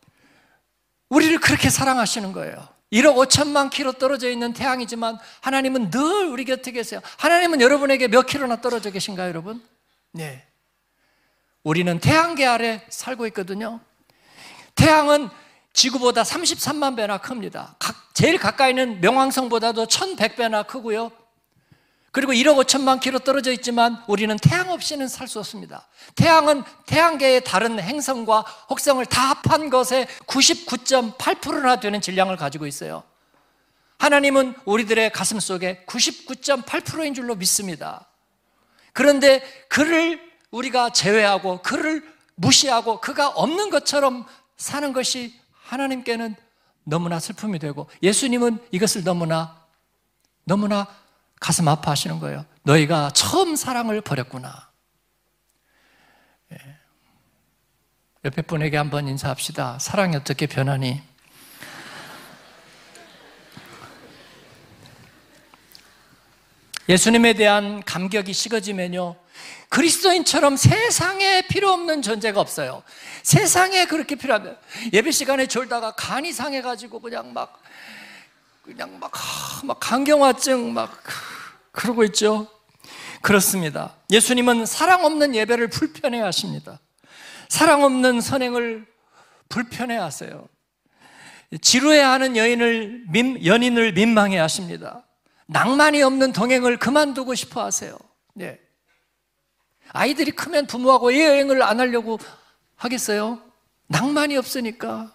[1.10, 2.68] 우리를 그렇게 사랑하시는 거예요.
[2.92, 7.02] 1억 5천만 킬로 떨어져 있는 태양이지만 하나님은 늘 우리 곁에 계세요.
[7.18, 9.64] 하나님은 여러분에게 몇 킬로나 떨어져 계신가요, 여러분?
[10.12, 10.48] 네.
[11.64, 13.80] 우리는 태양계 아래 살고 있거든요.
[14.76, 15.30] 태양은
[15.74, 17.76] 지구보다 33만 배나 큽니다.
[18.14, 21.12] 제일 가까이 있는 명왕성보다도 1100배나 크고요.
[22.12, 25.88] 그리고 1억 5천만 킬로 떨어져 있지만 우리는 태양 없이는 살 수 없습니다.
[26.16, 33.04] 태양은 태양계의 다른 행성과 혹성을 다 합한 것의 99.8%나 되는 질량을 가지고 있어요.
[34.00, 38.08] 하나님은 우리들의 가슴 속에 99.8%인 줄로 믿습니다.
[38.94, 40.20] 그런데 그를
[40.52, 42.04] 우리가 제외하고 그를
[42.36, 44.26] 무시하고 그가 없는 것처럼
[44.58, 45.40] 사는 것이
[45.70, 46.36] 하나님께는
[46.84, 49.68] 너무나 슬픔이 되고 예수님은 이것을 너무나
[50.44, 50.88] 너무나
[51.40, 52.46] 가슴 아파하시는 거예요.
[52.64, 54.70] 너희가 처음 사랑을 버렸구나.
[56.52, 56.58] 예.
[58.26, 59.80] 옆에 분에게 한번 인사합시다.
[59.80, 61.02] 사랑이 어떻게 변하니?
[66.90, 69.16] 예수님에 대한 감격이 식어지면요.
[69.70, 72.84] 그리스도인처럼 세상에 필요 없는 존재가 없어요.
[73.24, 74.58] 세상에 그렇게 필요하면
[74.92, 77.62] 예배 시간에 졸다가 간이 상해 가지고 그냥 막
[78.64, 79.12] 그냥 막,
[79.64, 81.04] 막 간경화증 막
[81.72, 82.48] 그러고 있죠.
[83.22, 83.96] 그렇습니다.
[84.12, 86.80] 예수님은 사랑 없는 예배를 불편해 하십니다.
[87.48, 88.86] 사랑 없는 선행을
[89.50, 90.48] 불편해 하세요.
[91.62, 93.06] 지루해 하는 여인을,
[93.44, 95.04] 연인을 민망해 하십니다.
[95.48, 97.98] 낭만이 없는 동행을 그만두고 싶어 하세요.
[98.36, 98.60] 네.
[99.94, 102.20] 아이들이 크면 부모하고 여행을 안 하려고
[102.76, 103.40] 하겠어요?
[103.88, 105.12] 낭만이 없으니까.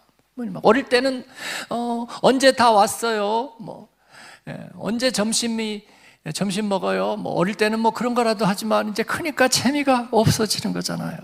[0.62, 1.25] 어릴 때는
[1.70, 3.53] 어, 언제 다 왔어요?
[3.61, 3.89] 뭐
[4.49, 5.87] 예, 언제 점심이
[6.35, 7.16] 점심 먹어요?
[7.16, 11.18] 뭐 어릴 때는 뭐 그런 거라도 하지만 이제 크니까 재미가 없어지는 거잖아요.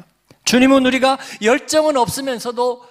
[0.45, 2.85] 주님은 우리가 열정은 없으면서도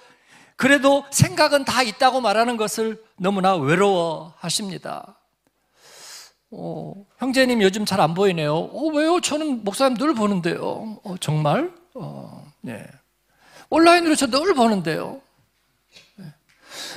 [0.56, 5.16] 그래도 생각은 다 있다고 말하는 것을 너무나 외로워 하십니다.
[6.52, 8.54] 어, 형제님 요즘 잘 안 보이네요.
[8.56, 9.20] 어, 왜요?
[9.20, 10.98] 저는 목사님 늘 보는데요.
[11.04, 11.72] 어, 정말?
[11.94, 12.86] 어, 네.
[13.68, 15.20] 온라인으로 저 늘 보는데요.
[16.16, 16.24] 네.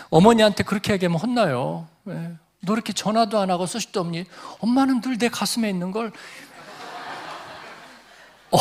[0.09, 1.87] 어머니한테 그렇게 얘기하면 혼나요.
[2.03, 2.33] 네.
[2.61, 4.25] 너 이렇게 전화도 안 하고 소식도 없니?
[4.59, 6.11] 엄마는 늘 내 가슴에 있는 걸.
[8.51, 8.57] 어.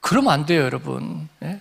[0.00, 1.28] 그러면 안 돼요, 여러분.
[1.38, 1.60] 네?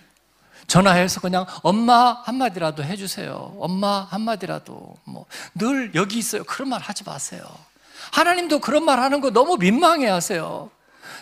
[0.70, 3.56] 전화해서 그냥 엄마 한마디라도 해주세요.
[3.60, 4.96] 엄마 한마디라도.
[5.04, 6.44] 뭐, 늘 여기 있어요.
[6.46, 7.42] 그런 말 하지 마세요.
[8.12, 10.70] 하나님도 그런 말 하는 거 너무 민망해 하세요.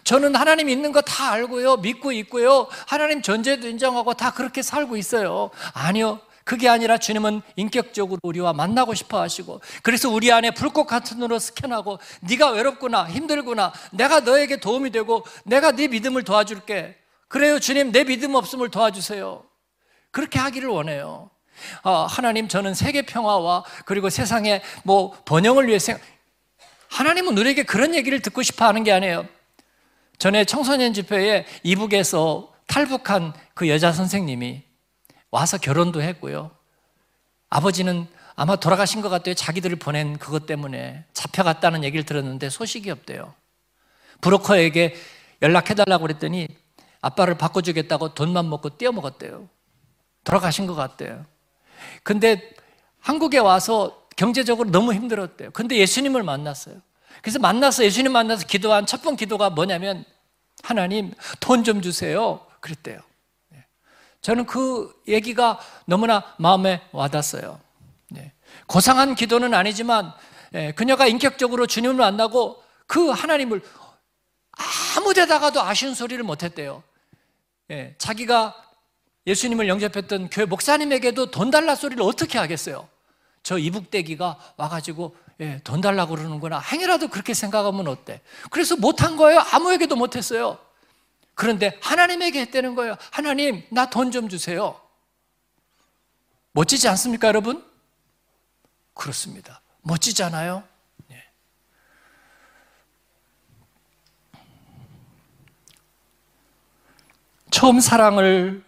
[0.04, 1.78] 저는 하나님 있는 거 다 알고요.
[1.78, 2.68] 믿고 있고요.
[2.86, 5.50] 하나님 존재도 인정하고 다 그렇게 살고 있어요.
[5.74, 6.20] 아니요.
[6.44, 12.00] 그게 아니라 주님은 인격적으로 우리와 만나고 싶어 하시고 그래서 우리 안에 불꽃 같은 눈으로 스캔하고
[12.22, 16.97] 네가 외롭구나 힘들구나 내가 너에게 도움이 되고 내가 네 믿음을 도와줄게
[17.28, 19.44] 그래요, 주님, 내 믿음 없음을 도와주세요.
[20.12, 21.30] 그렇게 하기를 원해요.
[21.84, 25.98] 아, 하나님, 저는 세계 평화와 그리고 세상의 뭐 번영을 위해 생
[26.90, 29.28] 하나님은 우리에게 그런 얘기를 듣고 싶어 하는 게 아니에요.
[30.18, 34.64] 전에 청소년 집회에 이북에서 탈북한 그 여자 선생님이
[35.32, 36.52] 와서 결혼도 했고요.
[37.50, 39.36] 아버지는 아마 돌아가신 것 같아요.
[39.36, 43.34] 자기들을 보낸 그것 때문에 잡혀갔다는 얘기를 들었는데 소식이 없대요.
[44.22, 44.96] 브로커에게
[45.42, 46.48] 연락해달라고 그랬더니
[47.02, 49.48] 아빠를 바꿔주겠다고 돈만 먹고 떼어먹었대요.
[50.24, 51.26] 돌아가신 것 같대요.
[52.04, 52.54] 근데
[53.00, 55.52] 한국에 와서 경제적으로 너무 힘들었대요.
[55.52, 56.82] 근데 예수님을 만났어요.
[57.22, 60.06] 그래서 만나서 예수님 만나서 기도한 첫 번 기도가 뭐냐면
[60.64, 62.46] 하나님 돈 좀 주세요.
[62.60, 63.00] 그랬대요.
[63.50, 63.64] 네.
[64.22, 67.60] 저는 그 얘기가 너무나 마음에 와닿았어요.
[68.10, 68.34] 네.
[68.66, 70.12] 고상한 기도는 아니지만
[70.56, 73.62] 예, 그녀가 인격적으로 주님을 만나고 그 하나님을
[75.08, 76.84] 아무 데다가도 아쉬운 소리를 못했대요.
[77.72, 78.54] 예, 자기가
[79.26, 82.90] 예수님을 영접했던 교회 목사님에게도 돈 달라 소리를 어떻게 하겠어요?
[83.42, 86.60] 저 이북대기가 와가지고 예, 돈 달라고 그러는구나.
[86.60, 88.20] 행여라도 그렇게 생각하면 어때?
[88.52, 89.40] 그래서 못한 거예요.
[89.40, 90.60] 아무에게도 못했어요.
[91.36, 92.98] 그런데 하나님에게 했다는 거예요.
[93.10, 94.78] 하나님, 나 돈 좀 주세요.
[96.52, 97.64] 멋지지 않습니까, 여러분?
[98.94, 99.62] 그렇습니다.
[99.84, 100.64] 멋지잖아요?
[101.08, 101.24] 네.
[107.50, 108.64] 처음 사랑을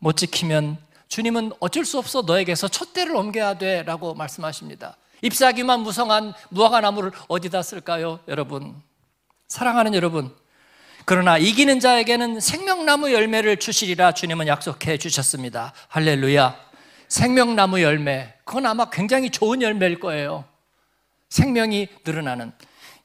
[0.00, 0.78] 못 지키면
[1.08, 4.96] 주님은 어쩔 수 없어 너에게서 촛대를 옮겨야 돼 라고 말씀하십니다.
[5.22, 8.74] 잎사귀만 무성한 무화과 나무를 어디다 쓸까요, 여러분?
[9.48, 10.34] 사랑하는 여러분.
[11.04, 15.72] 그러나 이기는 자에게는 생명나무 열매를 주시리라 주님은 약속해 주셨습니다.
[15.88, 16.56] 할렐루야.
[17.08, 18.32] 생명나무 열매.
[18.44, 20.44] 그건 아마 굉장히 좋은 열매일 거예요.
[21.28, 22.52] 생명이 늘어나는.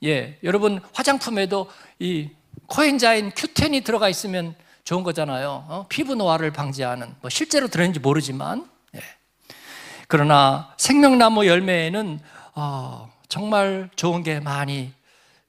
[0.04, 1.70] 예, 여러분 화장품에도
[2.00, 2.30] 이
[2.68, 4.56] 코엔자인 큐텐이 들어가 있으면
[4.86, 5.66] 좋은 거잖아요.
[5.68, 5.86] 어?
[5.90, 7.14] 피부 노화를 방지하는.
[7.20, 8.70] 뭐 실제로 들었는지 모르지만.
[8.96, 9.02] 예.
[10.08, 12.20] 그러나 생명나무 열매에는
[12.54, 14.94] 어, 정말 좋은 게 많이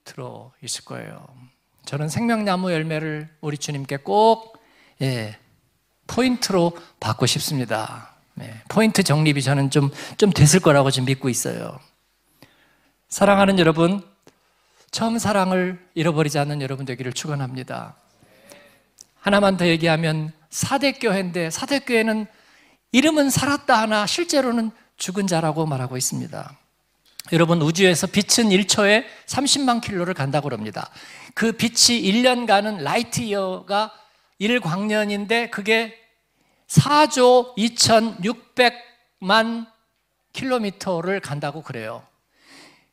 [0.05, 1.27] 들어 있을 거예요.
[1.85, 4.59] 저는 생명나무 열매를 우리 주님께 꼭
[5.03, 5.39] 예,
[6.07, 8.15] 포인트로 받고 싶습니다.
[8.35, 11.79] 네, 포인트 정립이 저는 좀, 좀 됐을 거라고 지금 믿고 있어요.
[13.09, 14.03] 사랑하는 여러분,
[14.91, 17.97] 처음 사랑을 잃어버리지 않는 여러분 되기를 축원합니다.
[19.27, 22.27] 하나만 더 얘기하면 사대교회인데 사대교회는
[22.93, 26.57] 이름은 살았다 하나 실제로는 죽은 자라고 말하고 있습니다.
[27.33, 30.91] 여러분 우주에서 빛은 1초에 30만 킬로를 간다고 합니다.
[31.35, 33.93] 그 빛이 1년 가는 라이트 이어가
[34.41, 35.99] 1광년인데 그게
[36.69, 39.67] 4조 2,600만
[40.35, 42.07] 킬로미터를 간다고 그래요.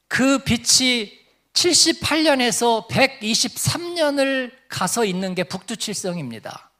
[0.07, 1.22] 그 빛이
[1.53, 6.71] 78년에서 123년을 가서 있는 게 북두칠성입니다.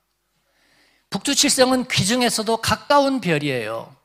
[1.10, 3.96] 북두칠성은 귀중에서도 가까운 별이에요.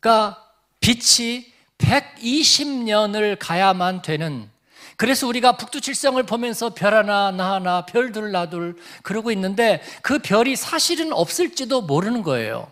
[0.00, 0.44] 그러니까
[0.80, 1.46] 빛이
[1.78, 4.50] 120년을 가야만 되는
[4.96, 10.18] 그래서 우리가 북두칠성을 보면서 별 하나 나 하나 별 둘 나 둘 그러고 있는데 그
[10.18, 12.70] 별이 사실은 없을지도 모르는 거예요.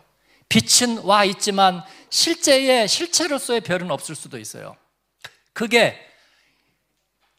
[0.49, 4.77] 빛은 와 있지만 실제의 실체로서의 별은 없을 수도 있어요.
[5.55, 5.99] 그게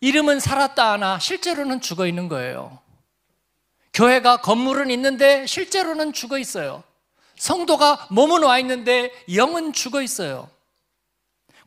[0.04, 2.78] 이름은 살았다 하나 실제로는 죽어 있는 거예요.
[3.94, 6.84] 교회가 건물은 있는데 실제로는 죽어 있어요.
[7.38, 10.50] 성도가 몸은 와 있는데 영은 죽어 있어요.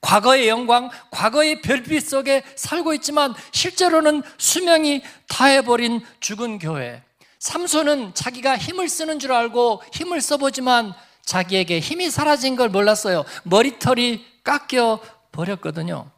[0.02, 7.02] 과거의 영광, 과거의 별빛 속에 살고 있지만 실제로는 수명이 다해버린 죽은 교회.
[7.38, 10.92] 삼손은 자기가 힘을 쓰는 줄 알고 힘을 써보지만
[11.24, 13.24] 자기에게 힘이 사라진 걸 몰랐어요.
[13.44, 15.00] 머리털이 깎여
[15.32, 16.10] 버렸거든요.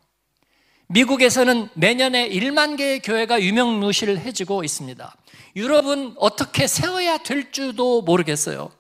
[0.88, 5.16] 미국에서는 매년에 1만 개의 교회가 유명무실을 해주고 있습니다.
[5.54, 8.70] 유럽은 어떻게 세워야 될지도 모르겠어요.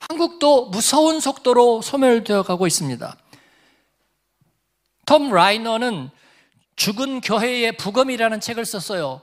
[0.00, 3.16] 한국도 무서운 속도로 소멸되어 가고 있습니다.
[5.06, 6.10] 톰 라이너는
[6.76, 9.22] 죽은 교회의 부검이라는 책을 썼어요.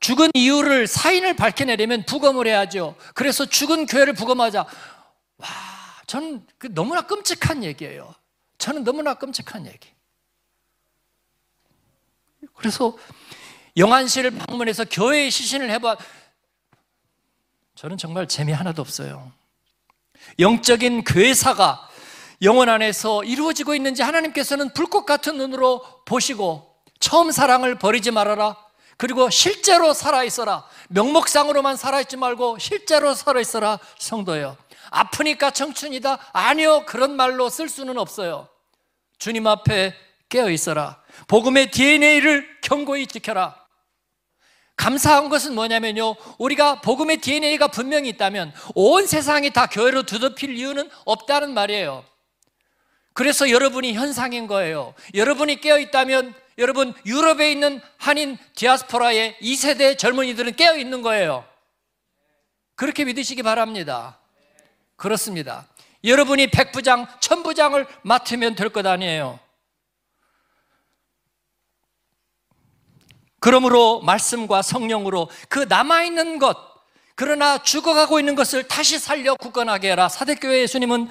[0.00, 2.96] 죽은 이유를 사인을 밝혀내려면 부검을 해야죠.
[3.14, 4.60] 그래서 죽은 교회를 부검하자.
[5.36, 5.48] 와,
[6.06, 8.14] 저는 그 너무나 끔찍한 얘기예요.
[8.56, 9.90] 저는 너무나 끔찍한 얘기.
[12.60, 12.94] 그래서
[13.78, 15.96] 영안실을 방문해서 교회의 시신을 해봐.
[17.74, 19.32] 저는 정말 재미 하나도 없어요.
[20.38, 21.88] 영적인 교회사가
[22.42, 28.56] 영혼 안에서 이루어지고 있는지 하나님께서는 불꽃 같은 눈으로 보시고 처음 사랑을 버리지 말아라.
[28.98, 30.66] 그리고 실제로 살아있어라.
[30.88, 33.78] 명목상으로만 살아있지 말고 실제로 살아있어라.
[33.98, 34.58] 성도예요.
[34.90, 36.18] 아프니까 청춘이다?
[36.34, 36.84] 아니요.
[36.84, 38.48] 그런 말로 쓸 수는 없어요.
[39.18, 39.94] 주님 앞에
[40.28, 41.00] 깨어 있어라.
[41.28, 43.58] 복음의 DNA를 견고히 지켜라.
[44.76, 46.16] 감사한 것은 뭐냐면요.
[46.38, 52.04] 우리가 복음의 DNA가 분명히 있다면 온 세상이 다 교회로 두덮일 이유는 없다는 말이에요.
[53.12, 54.94] 그래서 여러분이 현상인 거예요.
[55.14, 61.44] 여러분이 깨어 있다면 여러분 유럽에 있는 한인 디아스포라의 2세대 젊은이들은 깨어 있는 거예요.
[62.74, 64.18] 그렇게 믿으시기 바랍니다.
[64.96, 65.66] 그렇습니다.
[66.04, 69.38] 여러분이 백부장, 천부장을 맡으면 될 것 아니에요.
[73.40, 76.56] 그러므로 말씀과 성령으로 그 남아있는 것,
[77.14, 80.08] 그러나 죽어가고 있는 것을 다시 살려 굳건하게 해라.
[80.08, 81.10] 사대교회 예수님은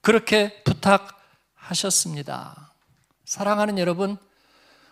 [0.00, 2.74] 그렇게 부탁하셨습니다.
[3.24, 4.16] 사랑하는 여러분,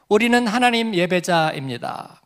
[0.09, 2.23] 우리는 하나님 예배자입니다.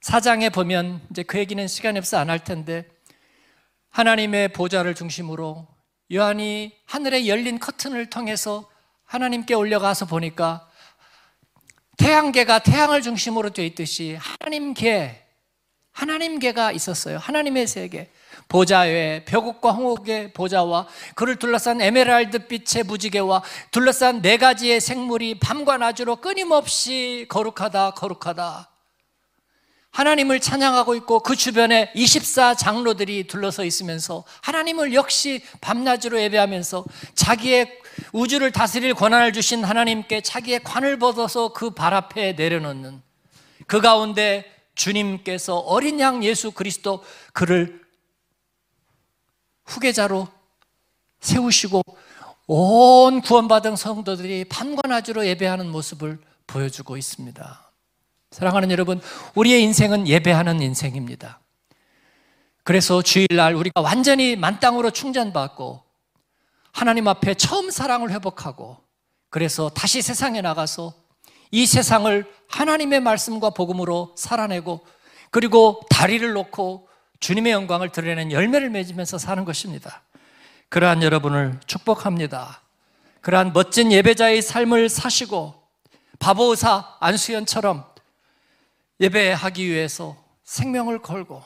[0.00, 2.86] 사장에 보면 이제 그 얘기는 시간이 없어 안 할 텐데
[3.90, 5.66] 하나님의 보좌를 중심으로
[6.12, 8.68] 요한이 하늘에 열린 커튼을 통해서
[9.04, 10.68] 하나님께 올려가서 보니까
[11.96, 15.22] 태양계가 태양을 중심으로 되어 있듯이 하나님계
[15.92, 17.18] 하나님계가 있었어요.
[17.18, 18.10] 하나님의 세계.
[18.48, 25.78] 보좌 외에 벼국과 홍옥의 보좌와 그를 둘러싼 에메랄드 빛의 무지개와 둘러싼 네 가지의 생물이 밤과
[25.78, 28.73] 낮으로 끊임없이 거룩하다 거룩하다
[29.94, 36.84] 하나님을 찬양하고 있고 그 주변에 24 장로들이 둘러서 있으면서 하나님을 역시 밤낮으로 예배하면서
[37.14, 37.78] 자기의
[38.12, 43.02] 우주를 다스릴 권한을 주신 하나님께 자기의 관을 벗어서 그 발 앞에 내려놓는
[43.68, 47.80] 그 가운데 주님께서 어린 양 예수 그리스도 그를
[49.64, 50.26] 후계자로
[51.20, 51.82] 세우시고
[52.48, 56.18] 온 구원받은 성도들이 밤과 낮으로 예배하는 모습을
[56.48, 57.63] 보여주고 있습니다.
[58.34, 59.00] 사랑하는 여러분,
[59.36, 61.38] 우리의 인생은 예배하는 인생입니다.
[62.64, 65.84] 그래서 주일날 우리가 완전히 만땅으로 충전받고
[66.72, 68.78] 하나님 앞에 처음 사랑을 회복하고
[69.30, 70.94] 그래서 다시 세상에 나가서
[71.52, 74.84] 이 세상을 하나님의 말씀과 복음으로 살아내고
[75.30, 76.88] 그리고 다리를 놓고
[77.20, 80.02] 주님의 영광을 드러내는 열매를 맺으면서 사는 것입니다.
[80.70, 82.62] 그러한 여러분을 축복합니다.
[83.20, 85.54] 그러한 멋진 예배자의 삶을 사시고
[86.18, 87.93] 바보의사 안수연처럼
[89.00, 91.42] 예배하기 위해서 생명을 걸고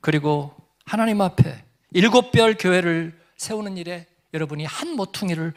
[0.00, 5.54] 그리고 하나님 앞에 일곱 별 교회를 세우는 일에 여러분이 한 모퉁이를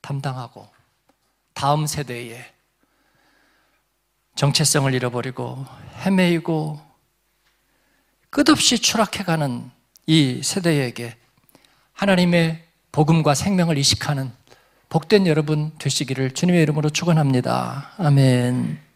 [0.00, 0.68] 담당하고
[1.54, 2.44] 다음 세대에
[4.34, 5.64] 정체성을 잃어버리고
[6.04, 6.80] 헤매이고
[8.30, 9.70] 끝없이 추락해가는
[10.06, 11.16] 이 세대에게
[11.92, 14.30] 하나님의 복음과 생명을 이식하는
[14.88, 17.92] 복된 여러분 되시기를 주님의 이름으로 축원합니다.
[17.98, 18.78] 아멘.